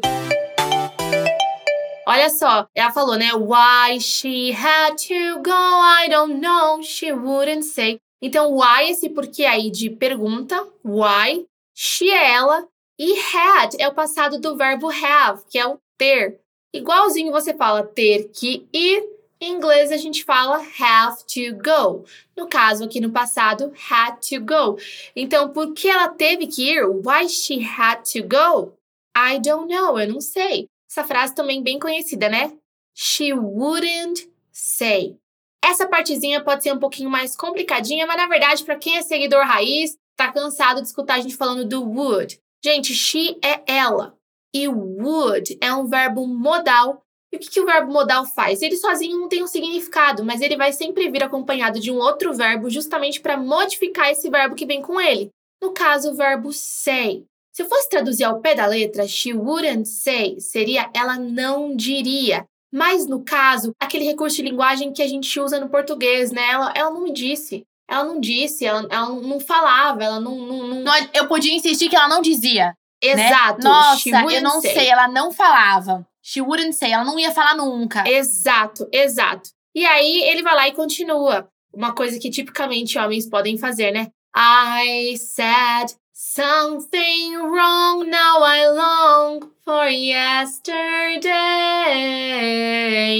Olha 2.05 2.29
só, 2.29 2.67
ela 2.75 2.91
falou, 2.91 3.15
né? 3.15 3.31
Why 3.33 3.99
she 3.99 4.51
had 4.51 4.95
to 5.07 5.41
go, 5.41 5.51
I 5.51 6.09
don't 6.09 6.35
know, 6.39 6.83
she 6.83 7.11
wouldn't 7.11 7.63
say. 7.65 7.97
Então, 8.25 8.55
why, 8.55 8.89
esse 8.89 9.09
porquê 9.09 9.43
aí 9.43 9.69
de 9.69 9.89
pergunta, 9.89 10.55
why, 10.81 11.45
she 11.75 12.09
é 12.09 12.31
ela, 12.31 12.65
e 12.97 13.19
had 13.19 13.75
é 13.77 13.85
o 13.89 13.93
passado 13.93 14.39
do 14.39 14.55
verbo 14.55 14.89
have, 14.89 15.43
que 15.49 15.59
é 15.59 15.67
o 15.67 15.77
ter. 15.97 16.39
Igualzinho 16.73 17.33
você 17.33 17.53
fala 17.53 17.83
ter 17.83 18.29
que 18.29 18.65
ir, 18.71 19.03
em 19.41 19.51
inglês 19.51 19.91
a 19.91 19.97
gente 19.97 20.23
fala 20.23 20.65
have 20.79 21.17
to 21.25 21.57
go. 21.57 22.05
No 22.33 22.47
caso, 22.47 22.85
aqui 22.85 23.01
no 23.01 23.11
passado, 23.11 23.73
had 23.91 24.15
to 24.21 24.39
go. 24.39 24.79
Então, 25.13 25.49
por 25.49 25.73
que 25.73 25.89
ela 25.89 26.07
teve 26.07 26.47
que 26.47 26.71
ir? 26.71 26.85
Why 26.85 27.27
she 27.27 27.61
had 27.61 28.03
to 28.13 28.23
go? 28.25 28.71
I 29.13 29.37
don't 29.39 29.67
know, 29.67 29.99
eu 29.99 30.07
não 30.07 30.21
sei. 30.21 30.69
Essa 30.89 31.03
frase 31.03 31.35
também 31.35 31.61
bem 31.61 31.77
conhecida, 31.77 32.29
né? 32.29 32.57
She 32.95 33.33
wouldn't 33.33 34.31
say. 34.49 35.17
Essa 35.63 35.87
partezinha 35.87 36.43
pode 36.43 36.61
ser 36.61 36.73
um 36.73 36.79
pouquinho 36.79 37.09
mais 37.09 37.35
complicadinha, 37.35 38.05
mas 38.05 38.17
na 38.17 38.27
verdade, 38.27 38.63
para 38.63 38.75
quem 38.75 38.97
é 38.97 39.01
seguidor 39.01 39.45
raiz, 39.45 39.97
tá 40.17 40.31
cansado 40.31 40.81
de 40.81 40.87
escutar 40.87 41.15
a 41.15 41.19
gente 41.21 41.37
falando 41.37 41.63
do 41.63 41.81
would. 41.83 42.37
Gente, 42.63 42.93
she 42.93 43.37
é 43.43 43.61
ela. 43.65 44.17
E 44.53 44.67
would 44.67 45.57
é 45.61 45.73
um 45.73 45.87
verbo 45.87 46.27
modal. 46.27 47.01
E 47.31 47.37
o 47.37 47.39
que, 47.39 47.49
que 47.49 47.61
o 47.61 47.65
verbo 47.65 47.91
modal 47.91 48.25
faz? 48.25 48.61
Ele 48.61 48.75
sozinho 48.75 49.17
não 49.17 49.27
tem 49.27 49.41
um 49.41 49.47
significado, 49.47 50.23
mas 50.23 50.41
ele 50.41 50.55
vai 50.55 50.71
sempre 50.71 51.09
vir 51.09 51.23
acompanhado 51.23 51.79
de 51.79 51.91
um 51.91 51.97
outro 51.97 52.33
verbo, 52.33 52.69
justamente 52.69 53.19
para 53.19 53.37
modificar 53.37 54.09
esse 54.09 54.29
verbo 54.29 54.55
que 54.55 54.65
vem 54.65 54.81
com 54.81 54.99
ele. 55.01 55.29
No 55.61 55.71
caso, 55.71 56.11
o 56.11 56.15
verbo 56.15 56.51
say. 56.51 57.25
Se 57.53 57.63
eu 57.63 57.67
fosse 57.67 57.89
traduzir 57.89 58.25
ao 58.25 58.41
pé 58.41 58.53
da 58.53 58.65
letra, 58.65 59.07
she 59.07 59.33
wouldn't 59.33 59.87
say, 59.87 60.39
seria 60.39 60.89
ela 60.93 61.17
não 61.17 61.75
diria. 61.75 62.45
Mas 62.73 63.05
no 63.05 63.23
caso, 63.23 63.75
aquele 63.79 64.03
recurso 64.03 64.37
de 64.37 64.41
linguagem 64.41 64.91
que 64.91 65.03
a 65.03 65.07
gente 65.07 65.39
usa 65.39 65.59
no 65.59 65.69
português, 65.69 66.31
né? 66.31 66.49
Ela, 66.49 66.73
ela 66.75 66.89
não 66.89 67.03
me 67.03 67.13
disse. 67.13 67.63
Ela 67.87 68.03
não 68.03 68.19
disse, 68.19 68.65
ela, 68.65 68.87
ela 68.89 69.09
não 69.09 69.39
falava, 69.39 70.03
ela 70.03 70.19
não. 70.19 70.35
não, 70.35 70.67
não... 70.81 70.93
Eu 71.13 71.27
podia 71.27 71.53
insistir 71.53 71.87
que 71.87 71.95
ela 71.95 72.07
não 72.07 72.21
dizia. 72.21 72.75
né? 73.03 73.27
Exato. 73.27 73.63
Nossa, 73.63 73.99
she 73.99 74.09
eu 74.09 74.41
não 74.41 74.59
say. 74.59 74.73
sei, 74.73 74.89
ela 74.89 75.07
não 75.07 75.31
falava. 75.31 76.03
She 76.19 76.41
wouldn't 76.41 76.73
say, 76.73 76.91
ela 76.91 77.03
não 77.03 77.19
ia 77.19 77.31
falar 77.31 77.55
nunca. 77.55 78.09
Exato, 78.09 78.87
exato. 78.91 79.51
E 79.75 79.85
aí 79.85 80.23
ele 80.23 80.41
vai 80.41 80.55
lá 80.55 80.67
e 80.67 80.71
continua. 80.71 81.47
Uma 81.71 81.93
coisa 81.93 82.17
que 82.17 82.31
tipicamente 82.31 82.97
homens 82.97 83.29
podem 83.29 83.57
fazer, 83.57 83.91
né? 83.91 84.07
I 84.35 85.15
said 85.17 85.95
something 86.33 87.37
wrong, 87.37 88.09
now 88.09 88.41
I 88.41 88.65
long 88.73 89.51
for 89.63 89.85
yesterday. 89.87 91.21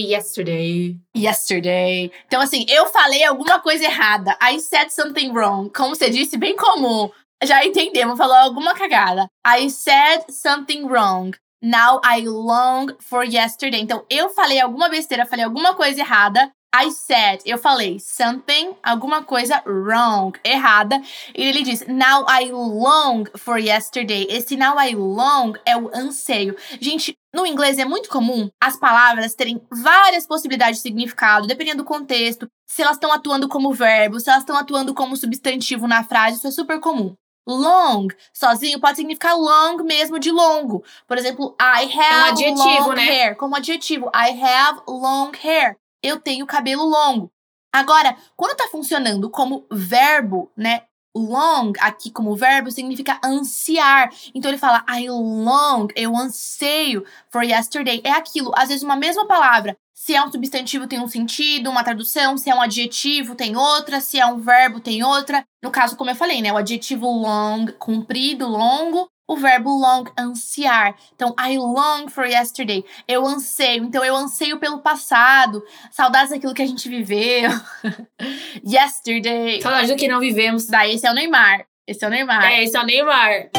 Yesterday. 0.01 0.97
Yesterday. 1.15 2.11
Então, 2.25 2.41
assim, 2.41 2.65
eu 2.67 2.87
falei 2.87 3.23
alguma 3.23 3.59
coisa 3.59 3.85
errada. 3.85 4.35
I 4.41 4.59
said 4.59 4.89
something 4.89 5.31
wrong. 5.31 5.69
Como 5.69 5.95
você 5.95 6.09
disse, 6.09 6.37
bem 6.37 6.55
comum. 6.55 7.11
Já 7.43 7.63
entendemos, 7.63 8.17
falou 8.17 8.35
alguma 8.35 8.73
cagada. 8.73 9.27
I 9.45 9.69
said 9.69 10.23
something 10.31 10.87
wrong. 10.87 11.35
Now 11.61 12.01
I 12.03 12.21
long 12.25 12.95
for 12.99 13.23
yesterday. 13.23 13.79
Então, 13.79 14.03
eu 14.09 14.31
falei 14.31 14.59
alguma 14.59 14.89
besteira, 14.89 15.27
falei 15.27 15.45
alguma 15.45 15.75
coisa 15.75 15.99
errada. 16.01 16.51
I 16.75 16.89
said, 16.89 17.41
eu 17.45 17.59
falei 17.59 17.99
something, 17.99 18.75
alguma 18.81 19.23
coisa 19.23 19.61
wrong, 19.65 20.33
errada. 20.43 20.99
E 21.35 21.43
ele 21.43 21.61
diz, 21.61 21.85
now 21.87 22.25
I 22.27 22.51
long 22.51 23.25
for 23.37 23.59
yesterday. 23.59 24.25
Esse 24.27 24.57
now 24.57 24.75
I 24.79 24.95
long 24.95 25.53
é 25.65 25.77
o 25.77 25.91
anseio. 25.93 26.55
Gente, 26.81 27.15
no 27.31 27.45
inglês 27.45 27.77
é 27.77 27.85
muito 27.85 28.09
comum 28.09 28.49
as 28.59 28.75
palavras 28.75 29.35
terem 29.35 29.61
várias 29.71 30.25
possibilidades 30.25 30.77
de 30.77 30.81
significado, 30.81 31.45
dependendo 31.45 31.83
do 31.83 31.87
contexto. 31.87 32.47
Se 32.67 32.81
elas 32.81 32.95
estão 32.95 33.11
atuando 33.11 33.47
como 33.47 33.71
verbo, 33.71 34.19
se 34.19 34.29
elas 34.29 34.41
estão 34.41 34.57
atuando 34.57 34.95
como 34.95 35.15
substantivo 35.15 35.87
na 35.87 36.03
frase, 36.03 36.37
isso 36.37 36.47
é 36.47 36.51
super 36.51 36.79
comum. 36.79 37.15
Long, 37.47 38.07
sozinho, 38.33 38.79
pode 38.79 38.95
significar 38.95 39.35
long 39.37 39.83
mesmo 39.83 40.17
de 40.17 40.31
longo. 40.31 40.83
Por 41.05 41.17
exemplo, 41.17 41.55
I 41.59 41.83
have 41.83 41.99
é 41.99 42.17
um 42.17 42.25
adjetivo, 42.25 42.87
long 42.87 42.93
né? 42.93 43.03
hair. 43.03 43.35
Como 43.35 43.55
adjetivo, 43.55 44.09
I 44.15 44.41
have 44.41 44.81
long 44.87 45.31
hair. 45.43 45.77
Eu 46.03 46.19
tenho 46.19 46.45
cabelo 46.45 46.83
longo. 46.83 47.31
Agora, 47.73 48.15
quando 48.35 48.55
tá 48.55 48.67
funcionando 48.69 49.29
como 49.29 49.65
verbo, 49.71 50.51
né? 50.55 50.83
Long, 51.15 51.73
aqui 51.79 52.09
como 52.09 52.35
verbo, 52.35 52.71
significa 52.71 53.19
ansiar. 53.23 54.11
Então 54.33 54.49
ele 54.49 54.57
fala, 54.57 54.83
I 54.89 55.07
long, 55.09 55.87
eu 55.95 56.15
anseio 56.17 57.05
for 57.29 57.43
yesterday. 57.43 58.01
É 58.03 58.11
aquilo, 58.11 58.51
às 58.55 58.69
vezes 58.69 58.83
uma 58.83 58.95
mesma 58.95 59.27
palavra. 59.27 59.77
Se 59.93 60.13
é 60.13 60.23
um 60.23 60.31
substantivo, 60.31 60.87
tem 60.87 60.99
um 60.99 61.07
sentido, 61.07 61.69
uma 61.69 61.83
tradução. 61.83 62.35
Se 62.37 62.49
é 62.49 62.55
um 62.55 62.61
adjetivo, 62.61 63.35
tem 63.35 63.55
outra. 63.55 64.01
Se 64.01 64.19
é 64.19 64.25
um 64.25 64.39
verbo, 64.39 64.79
tem 64.79 65.03
outra. 65.03 65.45
No 65.63 65.71
caso, 65.71 65.95
como 65.95 66.09
eu 66.09 66.15
falei, 66.15 66.41
né? 66.41 66.51
O 66.51 66.57
adjetivo 66.57 67.07
long, 67.07 67.67
comprido, 67.79 68.47
longo. 68.47 69.09
O 69.33 69.35
verbo 69.35 69.71
long, 69.71 70.03
ansiar. 70.15 70.95
Então, 71.15 71.33
I 71.39 71.57
long 71.57 72.07
for 72.07 72.23
yesterday. 72.23 72.85
Eu 73.07 73.25
anseio. 73.25 73.83
Então, 73.83 74.05
eu 74.05 74.15
anseio 74.15 74.59
pelo 74.59 74.77
passado. 74.77 75.63
Saudades 75.89 76.29
daquilo 76.29 76.53
que 76.53 76.61
a 76.61 76.67
gente 76.67 76.87
viveu. 76.87 77.49
yesterday. 78.63 79.59
Saudades 79.59 79.89
do 79.89 79.95
que 79.95 80.07
não 80.07 80.19
vivemos. 80.19 80.67
Daí, 80.67 80.93
esse 80.93 81.07
é 81.07 81.09
o 81.09 81.15
Neymar. 81.15 81.65
Esse 81.87 82.05
é 82.05 82.07
o 82.07 82.11
Neymar. 82.11 82.45
É, 82.45 82.63
esse 82.63 82.77
é 82.77 82.79
o 82.79 82.85
Neymar. 82.85 83.49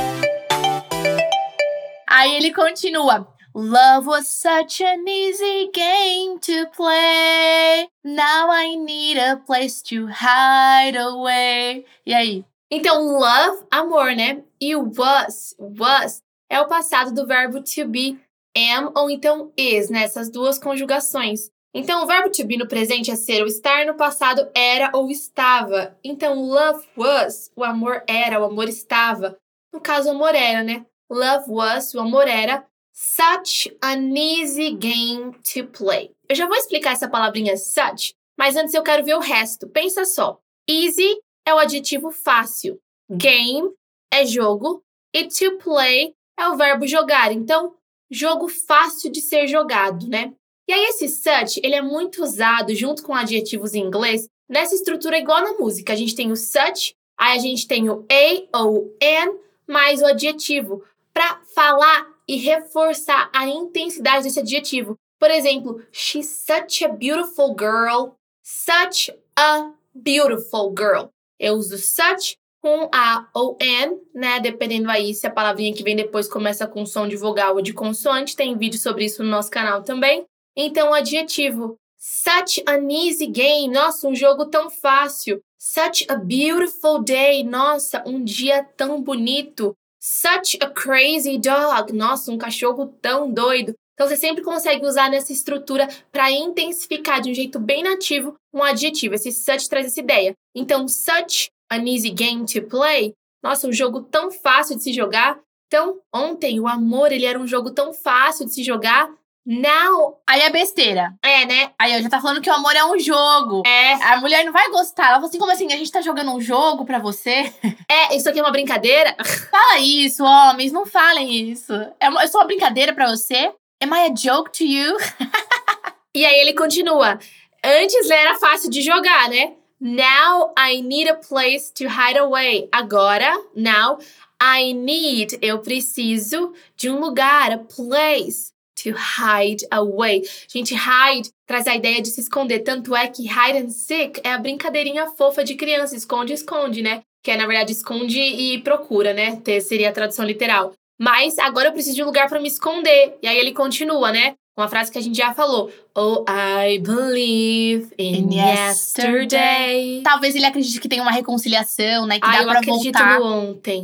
Aí 2.08 2.36
ele 2.36 2.52
continua. 2.52 3.26
Love 3.52 4.06
was 4.06 4.28
such 4.28 4.80
an 4.80 5.08
easy 5.08 5.70
game 5.74 6.38
to 6.38 6.66
play. 6.68 7.88
Now 8.04 8.48
I 8.48 8.76
need 8.76 9.18
a 9.18 9.38
place 9.44 9.82
to 9.90 10.06
hide 10.06 10.96
away. 10.96 11.84
E 12.06 12.14
aí? 12.14 12.44
Então, 12.76 13.06
love, 13.06 13.64
amor, 13.70 14.16
né? 14.16 14.42
E 14.60 14.74
o 14.74 14.90
was, 14.98 15.54
was, 15.60 16.20
é 16.50 16.60
o 16.60 16.66
passado 16.66 17.14
do 17.14 17.24
verbo 17.24 17.62
to 17.62 17.86
be, 17.86 18.18
am 18.56 18.90
ou 18.96 19.08
então 19.08 19.52
is, 19.56 19.88
né? 19.88 20.02
Essas 20.02 20.28
duas 20.28 20.58
conjugações. 20.58 21.52
Então, 21.72 22.02
o 22.02 22.06
verbo 22.08 22.30
to 22.30 22.44
be 22.44 22.56
no 22.56 22.66
presente 22.66 23.12
é 23.12 23.14
ser 23.14 23.42
ou 23.42 23.46
estar, 23.46 23.86
no 23.86 23.94
passado 23.94 24.50
era 24.52 24.90
ou 24.92 25.08
estava. 25.08 25.96
Então, 26.02 26.34
love 26.34 26.84
was, 26.96 27.48
o 27.54 27.62
amor 27.62 28.02
era, 28.08 28.40
o 28.40 28.44
amor 28.44 28.68
estava. 28.68 29.38
No 29.72 29.80
caso, 29.80 30.08
o 30.08 30.10
amor 30.10 30.34
era, 30.34 30.64
né? 30.64 30.84
Love 31.08 31.44
was, 31.46 31.94
o 31.94 32.00
amor 32.00 32.26
era. 32.26 32.66
Such 32.92 33.72
an 33.80 34.16
easy 34.16 34.70
game 34.70 35.32
to 35.52 35.68
play. 35.68 36.10
Eu 36.28 36.34
já 36.34 36.48
vou 36.48 36.56
explicar 36.56 36.94
essa 36.94 37.08
palavrinha 37.08 37.56
such, 37.56 38.16
mas 38.36 38.56
antes 38.56 38.74
eu 38.74 38.82
quero 38.82 39.04
ver 39.04 39.14
o 39.14 39.20
resto. 39.20 39.68
Pensa 39.68 40.04
só. 40.04 40.40
Easy 40.68 41.22
é 41.46 41.54
o 41.54 41.58
adjetivo 41.58 42.10
fácil. 42.10 42.78
Game 43.10 43.70
é 44.12 44.24
jogo. 44.24 44.82
E 45.14 45.28
to 45.28 45.58
play 45.58 46.14
é 46.38 46.48
o 46.48 46.56
verbo 46.56 46.86
jogar. 46.86 47.32
Então, 47.32 47.74
jogo 48.10 48.48
fácil 48.48 49.10
de 49.10 49.20
ser 49.20 49.46
jogado, 49.46 50.08
né? 50.08 50.32
E 50.68 50.72
aí, 50.72 50.84
esse 50.86 51.08
such, 51.08 51.60
ele 51.62 51.74
é 51.74 51.82
muito 51.82 52.22
usado 52.22 52.74
junto 52.74 53.02
com 53.02 53.14
adjetivos 53.14 53.74
em 53.74 53.84
inglês 53.84 54.26
nessa 54.48 54.74
estrutura 54.74 55.18
igual 55.18 55.42
na 55.42 55.52
música. 55.54 55.92
A 55.92 55.96
gente 55.96 56.14
tem 56.14 56.32
o 56.32 56.36
such, 56.36 56.94
aí 57.18 57.36
a 57.36 57.40
gente 57.40 57.66
tem 57.68 57.88
o 57.90 58.06
a 58.10 58.58
ou 58.58 58.96
an, 59.02 59.38
mais 59.66 60.00
o 60.00 60.06
adjetivo, 60.06 60.82
para 61.12 61.40
falar 61.54 62.08
e 62.26 62.36
reforçar 62.36 63.30
a 63.32 63.46
intensidade 63.46 64.24
desse 64.24 64.40
adjetivo. 64.40 64.96
Por 65.18 65.30
exemplo, 65.30 65.82
she's 65.92 66.28
such 66.28 66.84
a 66.84 66.88
beautiful 66.88 67.54
girl. 67.56 68.14
Such 68.42 69.10
a 69.36 69.72
beautiful 69.94 70.74
girl. 70.76 71.08
Eu 71.38 71.54
uso 71.54 71.76
such 71.78 72.36
com 72.60 72.88
a 72.92 73.28
ou 73.34 73.58
an, 73.60 73.98
né? 74.14 74.40
Dependendo 74.40 74.90
aí 74.90 75.14
se 75.14 75.26
a 75.26 75.30
palavrinha 75.30 75.74
que 75.74 75.82
vem 75.82 75.94
depois 75.94 76.26
começa 76.26 76.66
com 76.66 76.86
som 76.86 77.06
de 77.06 77.16
vogal 77.16 77.56
ou 77.56 77.62
de 77.62 77.72
consoante. 77.72 78.36
Tem 78.36 78.56
vídeo 78.56 78.78
sobre 78.78 79.04
isso 79.04 79.22
no 79.22 79.30
nosso 79.30 79.50
canal 79.50 79.82
também. 79.82 80.24
Então, 80.56 80.94
adjetivo 80.94 81.76
such 81.98 82.62
an 82.66 82.90
easy 82.90 83.26
game. 83.26 83.72
Nossa, 83.72 84.06
um 84.06 84.14
jogo 84.14 84.46
tão 84.46 84.70
fácil. 84.70 85.40
Such 85.58 86.04
a 86.08 86.16
beautiful 86.16 87.02
day. 87.02 87.42
Nossa, 87.42 88.02
um 88.06 88.22
dia 88.22 88.62
tão 88.76 89.02
bonito. 89.02 89.74
Such 89.98 90.58
a 90.60 90.68
crazy 90.68 91.38
dog. 91.38 91.92
Nossa, 91.94 92.30
um 92.30 92.36
cachorro 92.36 92.86
tão 93.00 93.32
doido. 93.32 93.74
Então 93.94 94.08
você 94.08 94.16
sempre 94.16 94.42
consegue 94.42 94.84
usar 94.84 95.08
nessa 95.08 95.32
estrutura 95.32 95.88
para 96.10 96.30
intensificar 96.30 97.20
de 97.20 97.30
um 97.30 97.34
jeito 97.34 97.58
bem 97.58 97.82
nativo 97.82 98.34
um 98.52 98.62
adjetivo. 98.62 99.14
Esse 99.14 99.32
such 99.32 99.68
traz 99.68 99.86
essa 99.86 100.00
ideia. 100.00 100.32
Então, 100.54 100.86
such 100.86 101.48
an 101.70 101.84
easy 101.88 102.10
game 102.10 102.44
to 102.46 102.62
play. 102.62 103.12
Nossa, 103.42 103.66
um 103.68 103.72
jogo 103.72 104.02
tão 104.02 104.30
fácil 104.30 104.76
de 104.76 104.82
se 104.82 104.92
jogar. 104.92 105.38
Então, 105.66 105.98
ontem 106.14 106.60
o 106.60 106.68
amor, 106.68 107.10
ele 107.12 107.26
era 107.26 107.38
um 107.38 107.46
jogo 107.46 107.70
tão 107.70 107.92
fácil 107.92 108.46
de 108.46 108.52
se 108.54 108.62
jogar. 108.62 109.10
Now, 109.46 110.18
Aí 110.26 110.40
é 110.40 110.48
besteira. 110.50 111.14
é, 111.22 111.44
né? 111.44 111.70
Aí 111.78 111.92
eu 111.92 112.02
já 112.02 112.08
tá 112.08 112.18
falando 112.20 112.40
que 112.40 112.48
o 112.48 112.54
amor 112.54 112.74
é 112.74 112.84
um 112.84 112.98
jogo. 112.98 113.62
É, 113.66 113.92
A 114.04 114.16
mulher 114.18 114.42
não 114.44 114.52
vai 114.52 114.70
gostar. 114.70 115.08
Ela 115.08 115.14
fala 115.16 115.26
assim, 115.26 115.38
como 115.38 115.52
assim? 115.52 115.70
A 115.72 115.76
gente 115.76 115.92
tá 115.92 116.00
jogando 116.00 116.32
um 116.32 116.40
jogo 116.40 116.86
pra 116.86 116.98
você? 116.98 117.52
é, 117.90 118.16
isso 118.16 118.28
aqui 118.28 118.38
é 118.38 118.42
uma 118.42 118.50
brincadeira. 118.52 119.14
Fala 119.50 119.78
isso, 119.80 120.24
homens. 120.24 120.72
Não 120.72 120.86
falem 120.86 121.50
isso. 121.50 121.72
É 122.00 122.08
uma, 122.08 122.22
é 122.22 122.26
só 122.26 122.38
uma 122.38 122.46
brincadeira 122.46 122.94
pra 122.94 123.08
você? 123.08 123.52
Am 123.84 123.92
I 123.92 124.06
a 124.06 124.14
joke 124.14 124.50
to 124.54 124.64
you? 124.64 124.96
E 126.16 126.24
aí 126.24 126.38
ele 126.38 126.54
continua. 126.54 127.18
Antes 127.62 128.08
era 128.08 128.38
fácil 128.38 128.70
de 128.70 128.80
jogar, 128.82 129.28
né? 129.28 129.54
Now 129.80 130.54
I 130.56 130.80
need 130.80 131.10
a 131.10 131.16
place 131.16 131.72
to 131.74 131.88
hide 131.88 132.16
away. 132.16 132.68
Agora, 132.70 133.36
now 133.52 133.98
I 134.40 134.72
need, 134.72 135.36
eu 135.42 135.58
preciso 135.58 136.54
de 136.76 136.88
um 136.88 137.00
lugar, 137.00 137.50
a 137.50 137.58
place 137.58 138.52
to 138.76 138.90
hide 138.90 139.66
away. 139.72 140.22
Gente, 140.46 140.72
hide 140.72 141.30
traz 141.44 141.66
a 141.66 141.74
ideia 141.74 142.00
de 142.00 142.10
se 142.10 142.20
esconder. 142.20 142.60
Tanto 142.60 142.94
é 142.94 143.08
que 143.08 143.24
hide 143.24 143.58
and 143.58 143.70
seek 143.70 144.20
é 144.22 144.34
a 144.34 144.38
brincadeirinha 144.38 145.08
fofa 145.08 145.42
de 145.42 145.56
criança. 145.56 145.96
Esconde, 145.96 146.32
esconde, 146.32 146.80
né? 146.80 147.02
Que 147.24 147.32
é, 147.32 147.36
na 147.36 147.46
verdade, 147.48 147.72
esconde 147.72 148.20
e 148.20 148.62
procura, 148.62 149.12
né? 149.12 149.42
Seria 149.60 149.88
a 149.88 149.92
tradução 149.92 150.24
literal. 150.24 150.72
Mas 150.98 151.38
agora 151.38 151.68
eu 151.68 151.72
preciso 151.72 151.96
de 151.96 152.02
um 152.02 152.06
lugar 152.06 152.28
para 152.28 152.40
me 152.40 152.48
esconder. 152.48 153.18
E 153.22 153.26
aí 153.28 153.36
ele 153.36 153.52
continua, 153.52 154.12
né? 154.12 154.34
Uma 154.56 154.68
frase 154.68 154.90
que 154.92 154.98
a 154.98 155.00
gente 155.02 155.16
já 155.18 155.34
falou. 155.34 155.68
Oh, 155.96 156.24
I 156.28 156.78
believe 156.78 157.92
in, 157.98 158.18
In 158.30 158.34
yesterday. 158.36 160.02
Talvez 160.04 160.36
ele 160.36 160.46
acredite 160.46 160.80
que 160.80 160.88
tem 160.88 161.00
uma 161.00 161.10
reconciliação, 161.10 162.06
né? 162.06 162.20
Que 162.20 162.26
Ah, 162.26 162.30
dá 162.32 162.38
eu 162.42 162.48
pra 162.48 162.58
acredito 162.60 162.96
voltar. 162.98 163.18
no 163.18 163.26
ontem. 163.26 163.82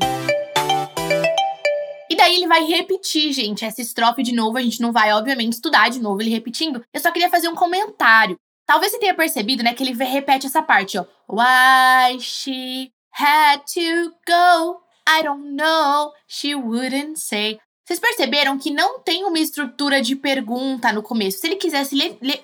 E 2.09 2.17
daí 2.17 2.37
ele 2.37 2.47
vai 2.47 2.65
repetir, 2.65 3.33
gente, 3.33 3.65
essa 3.65 3.81
estrofe 3.81 4.23
de 4.23 4.33
novo. 4.33 4.57
A 4.59 4.63
gente 4.63 4.81
não 4.81 4.93
vai, 4.93 5.13
obviamente, 5.13 5.55
estudar 5.55 5.89
de 5.91 6.01
novo 6.01 6.21
ele 6.23 6.31
repetindo. 6.31 6.83
Eu 6.95 7.01
só 7.01 7.11
queria 7.11 7.31
fazer 7.31 7.49
um 7.49 7.55
comentário. 7.55 8.37
Talvez 8.67 8.93
você 8.93 8.99
tenha 9.01 9.15
percebido, 9.15 9.65
né, 9.65 9.75
que 9.75 9.83
ele 9.83 9.93
repete 10.05 10.47
essa 10.47 10.63
parte, 10.63 10.97
ó. 10.99 11.05
Why 11.29 12.21
she 12.21 12.93
had 13.13 13.59
to 13.75 14.11
go, 14.27 14.77
I 15.13 15.23
don't 15.25 15.57
know, 15.57 16.13
she 16.29 16.55
wouldn't 16.55 17.19
say. 17.19 17.59
Vocês 17.85 17.99
perceberam 17.99 18.57
que 18.57 18.71
não 18.71 19.01
tem 19.01 19.25
uma 19.25 19.41
estrutura 19.41 20.01
de 20.01 20.15
pergunta 20.15 20.93
no 20.93 21.03
começo. 21.03 21.39
Se 21.39 21.49
ele 21.49 21.57
quisesse 21.57 21.97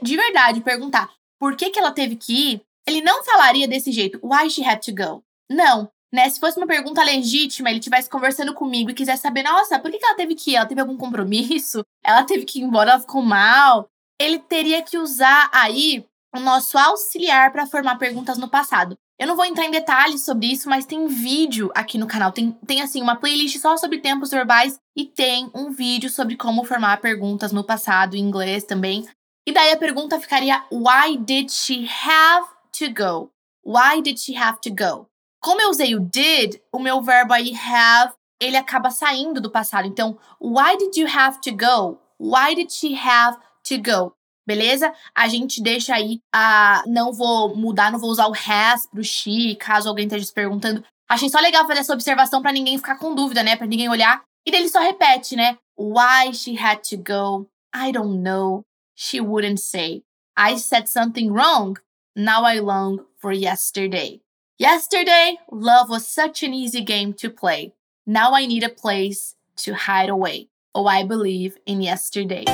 de 0.02 0.16
verdade 0.16 0.60
perguntar 0.60 1.08
por 1.38 1.54
que, 1.54 1.70
que 1.70 1.78
ela 1.78 1.92
teve 1.92 2.16
que 2.16 2.52
ir, 2.52 2.62
ele 2.84 3.00
não 3.00 3.22
falaria 3.22 3.68
desse 3.68 3.92
jeito. 3.92 4.18
Why 4.20 4.50
she 4.50 4.64
had 4.64 4.80
to 4.80 4.92
go? 4.92 5.22
Não. 5.48 5.88
Né? 6.12 6.28
Se 6.28 6.40
fosse 6.40 6.58
uma 6.58 6.66
pergunta 6.66 7.02
legítima, 7.04 7.70
ele 7.70 7.78
estivesse 7.78 8.10
conversando 8.10 8.54
comigo 8.54 8.90
e 8.90 8.94
quisesse 8.94 9.22
saber, 9.22 9.44
nossa, 9.44 9.78
por 9.78 9.90
que, 9.90 9.98
que 9.98 10.06
ela 10.06 10.16
teve 10.16 10.34
que 10.34 10.50
ir? 10.52 10.56
Ela 10.56 10.66
teve 10.66 10.80
algum 10.80 10.96
compromisso? 10.96 11.84
Ela 12.02 12.24
teve 12.24 12.44
que 12.44 12.58
ir 12.58 12.62
embora, 12.62 12.92
ela 12.92 13.00
ficou 13.00 13.22
mal? 13.22 13.88
Ele 14.20 14.38
teria 14.38 14.82
que 14.82 14.98
usar 14.98 15.48
aí 15.52 16.04
o 16.34 16.40
nosso 16.40 16.76
auxiliar 16.76 17.52
para 17.52 17.66
formar 17.66 17.98
perguntas 17.98 18.38
no 18.38 18.48
passado. 18.48 18.98
Eu 19.18 19.26
não 19.26 19.36
vou 19.36 19.46
entrar 19.46 19.64
em 19.64 19.70
detalhes 19.70 20.24
sobre 20.24 20.46
isso, 20.46 20.68
mas 20.68 20.84
tem 20.84 21.06
vídeo 21.06 21.70
aqui 21.74 21.96
no 21.96 22.06
canal. 22.06 22.32
Tem, 22.32 22.52
tem 22.66 22.82
assim, 22.82 23.00
uma 23.00 23.16
playlist 23.16 23.58
só 23.58 23.76
sobre 23.78 23.98
tempos 23.98 24.30
verbais 24.30 24.78
e 24.94 25.06
tem 25.06 25.50
um 25.54 25.70
vídeo 25.70 26.10
sobre 26.10 26.36
como 26.36 26.64
formar 26.64 27.00
perguntas 27.00 27.50
no 27.50 27.64
passado, 27.64 28.14
em 28.14 28.20
inglês 28.20 28.64
também. 28.64 29.06
E 29.48 29.52
daí 29.52 29.72
a 29.72 29.76
pergunta 29.78 30.20
ficaria: 30.20 30.62
Why 30.70 31.16
did 31.16 31.50
she 31.50 31.88
have 32.04 32.46
to 32.78 32.92
go? 32.92 33.30
Why 33.64 34.02
did 34.02 34.18
she 34.18 34.36
have 34.36 34.60
to 34.60 34.70
go? 34.70 35.08
Como 35.40 35.62
eu 35.62 35.70
usei 35.70 35.94
o 35.94 36.00
did, 36.00 36.60
o 36.70 36.78
meu 36.78 37.00
verbo 37.00 37.32
aí 37.32 37.54
have, 37.54 38.12
ele 38.40 38.56
acaba 38.56 38.90
saindo 38.90 39.40
do 39.40 39.50
passado. 39.50 39.86
Então, 39.86 40.18
why 40.40 40.76
did 40.76 40.96
you 40.96 41.08
have 41.08 41.40
to 41.40 41.52
go? 41.52 41.98
Why 42.18 42.54
did 42.54 42.70
she 42.70 42.94
have 42.94 43.38
to 43.68 43.78
go? 43.78 44.15
Beleza? 44.46 44.92
A 45.14 45.26
gente 45.28 45.60
deixa 45.60 45.94
aí 45.94 46.20
a. 46.32 46.84
Não 46.86 47.12
vou 47.12 47.56
mudar, 47.56 47.90
não 47.90 47.98
vou 47.98 48.10
usar 48.10 48.28
o 48.28 48.32
has 48.32 48.86
pro 48.86 49.02
she, 49.02 49.56
caso 49.56 49.88
alguém 49.88 50.06
esteja 50.06 50.24
se 50.24 50.32
perguntando. 50.32 50.84
Achei 51.08 51.28
só 51.28 51.40
legal 51.40 51.66
fazer 51.66 51.80
essa 51.80 51.92
observação 51.92 52.42
pra 52.42 52.52
ninguém 52.52 52.78
ficar 52.78 52.96
com 52.96 53.14
dúvida, 53.14 53.42
né? 53.42 53.56
Pra 53.56 53.66
ninguém 53.66 53.88
olhar. 53.88 54.22
E 54.46 54.50
daí 54.50 54.60
ele 54.60 54.68
só 54.68 54.80
repete, 54.80 55.34
né? 55.34 55.58
Why 55.76 56.32
she 56.32 56.56
had 56.56 56.78
to 56.88 56.96
go? 56.96 57.48
I 57.74 57.92
don't 57.92 58.22
know. 58.22 58.62
She 58.94 59.20
wouldn't 59.20 59.60
say. 59.60 60.02
I 60.36 60.56
said 60.58 60.86
something 60.88 61.30
wrong. 61.30 61.78
Now 62.14 62.44
I 62.44 62.60
long 62.60 63.04
for 63.18 63.32
yesterday. 63.32 64.20
Yesterday, 64.58 65.38
love 65.50 65.90
was 65.90 66.06
such 66.06 66.42
an 66.42 66.54
easy 66.54 66.80
game 66.80 67.12
to 67.14 67.28
play. 67.28 67.74
Now 68.06 68.32
I 68.32 68.46
need 68.46 68.62
a 68.62 68.70
place 68.70 69.34
to 69.64 69.74
hide 69.74 70.08
away. 70.08 70.48
Oh, 70.74 70.86
I 70.86 71.04
believe 71.04 71.58
in 71.66 71.82
yesterday. 71.82 72.44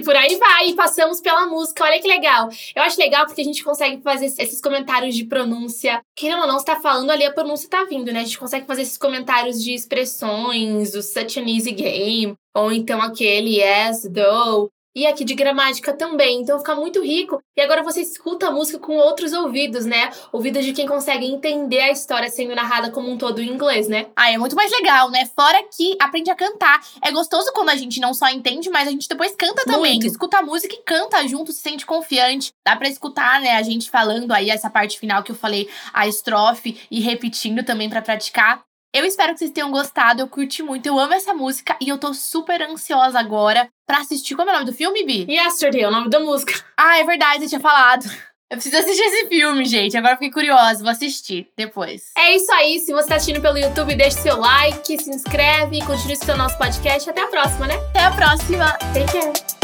E 0.00 0.02
por 0.02 0.16
aí 0.16 0.34
vai, 0.36 0.68
e 0.68 0.74
passamos 0.74 1.20
pela 1.20 1.44
música. 1.44 1.84
Olha 1.84 2.00
que 2.00 2.08
legal. 2.08 2.48
Eu 2.74 2.82
acho 2.82 2.98
legal 2.98 3.26
porque 3.26 3.42
a 3.42 3.44
gente 3.44 3.62
consegue 3.62 4.02
fazer 4.02 4.26
esses 4.26 4.58
comentários 4.58 5.14
de 5.14 5.26
pronúncia. 5.26 6.00
Ou 6.22 6.46
não, 6.46 6.56
está 6.56 6.80
falando 6.80 7.10
ali, 7.10 7.24
a 7.24 7.32
pronúncia 7.32 7.68
tá 7.68 7.84
vindo, 7.84 8.10
né? 8.10 8.20
A 8.20 8.24
gente 8.24 8.38
consegue 8.38 8.66
fazer 8.66 8.82
esses 8.82 8.96
comentários 8.96 9.62
de 9.62 9.74
expressões, 9.74 10.92
do 10.92 11.02
such 11.02 11.38
an 11.38 11.44
easy 11.46 11.72
game, 11.72 12.34
ou 12.54 12.72
então 12.72 13.02
aquele 13.02 13.60
yes, 13.60 14.08
though 14.12 14.70
e 14.94 15.06
aqui 15.06 15.24
de 15.24 15.34
gramática 15.34 15.92
também. 15.92 16.40
Então 16.40 16.58
fica 16.58 16.74
muito 16.74 17.02
rico. 17.02 17.42
E 17.56 17.60
agora 17.60 17.82
você 17.82 18.00
escuta 18.00 18.48
a 18.48 18.50
música 18.50 18.78
com 18.78 18.96
outros 18.96 19.32
ouvidos, 19.32 19.84
né? 19.84 20.10
Ouvidos 20.32 20.64
de 20.64 20.72
quem 20.72 20.86
consegue 20.86 21.26
entender 21.26 21.80
a 21.80 21.90
história 21.90 22.28
sendo 22.28 22.54
narrada 22.54 22.90
como 22.90 23.10
um 23.10 23.18
todo 23.18 23.40
em 23.40 23.48
inglês, 23.48 23.88
né? 23.88 24.06
Ah, 24.16 24.30
é 24.32 24.38
muito 24.38 24.56
mais 24.56 24.70
legal, 24.70 25.10
né? 25.10 25.26
Fora 25.34 25.62
que 25.76 25.96
aprende 26.00 26.30
a 26.30 26.34
cantar. 26.34 26.80
É 27.02 27.10
gostoso 27.10 27.52
quando 27.52 27.70
a 27.70 27.76
gente 27.76 28.00
não 28.00 28.14
só 28.14 28.28
entende, 28.28 28.70
mas 28.70 28.88
a 28.88 28.90
gente 28.90 29.08
depois 29.08 29.34
canta 29.36 29.64
também. 29.64 29.92
Muito. 29.92 30.06
Escuta 30.06 30.38
a 30.38 30.42
música 30.42 30.74
e 30.74 30.82
canta 30.82 31.26
junto, 31.28 31.52
se 31.52 31.60
sente 31.60 31.86
confiante. 31.86 32.52
Dá 32.66 32.76
para 32.76 32.88
escutar, 32.88 33.40
né, 33.40 33.56
a 33.56 33.62
gente 33.62 33.90
falando 33.90 34.32
aí 34.32 34.50
essa 34.50 34.70
parte 34.70 34.98
final 34.98 35.22
que 35.22 35.32
eu 35.32 35.36
falei, 35.36 35.68
a 35.92 36.06
estrofe 36.08 36.80
e 36.90 37.00
repetindo 37.00 37.64
também 37.64 37.88
para 37.88 38.02
praticar. 38.02 38.62
Eu 38.92 39.04
espero 39.04 39.32
que 39.32 39.38
vocês 39.38 39.52
tenham 39.52 39.70
gostado, 39.70 40.20
eu 40.20 40.26
curti 40.26 40.64
muito, 40.64 40.84
eu 40.86 40.98
amo 40.98 41.14
essa 41.14 41.32
música 41.32 41.76
e 41.80 41.88
eu 41.88 41.96
tô 41.96 42.12
super 42.12 42.60
ansiosa 42.62 43.20
agora 43.20 43.68
pra 43.86 43.98
assistir. 43.98 44.34
Como 44.34 44.50
é 44.50 44.52
o 44.52 44.56
nome 44.56 44.66
do 44.66 44.76
filme, 44.76 45.04
Bi? 45.04 45.26
Yesterday, 45.32 45.82
é 45.82 45.88
o 45.88 45.92
nome 45.92 46.10
da 46.10 46.18
música. 46.18 46.52
Ah, 46.76 46.98
é 46.98 47.04
verdade, 47.04 47.44
você 47.44 47.48
tinha 47.50 47.60
falado. 47.60 48.04
Eu 48.50 48.56
preciso 48.56 48.78
assistir 48.78 49.02
esse 49.02 49.28
filme, 49.28 49.64
gente. 49.64 49.96
Agora 49.96 50.14
fiquei 50.14 50.32
curiosa, 50.32 50.82
vou 50.82 50.90
assistir 50.90 51.48
depois. 51.56 52.10
É 52.18 52.34
isso 52.34 52.50
aí. 52.52 52.80
Se 52.80 52.92
você 52.92 53.06
tá 53.06 53.14
assistindo 53.14 53.40
pelo 53.40 53.56
YouTube, 53.56 53.94
deixe 53.94 54.18
seu 54.18 54.36
like, 54.36 55.00
se 55.00 55.08
inscreve, 55.08 55.78
continue 55.84 56.14
escutando 56.14 56.38
nosso 56.38 56.58
podcast. 56.58 57.08
Até 57.08 57.20
a 57.22 57.28
próxima, 57.28 57.68
né? 57.68 57.76
Até 57.90 58.00
a 58.00 58.10
próxima. 58.10 58.72
Take 58.92 59.12
care. 59.12 59.59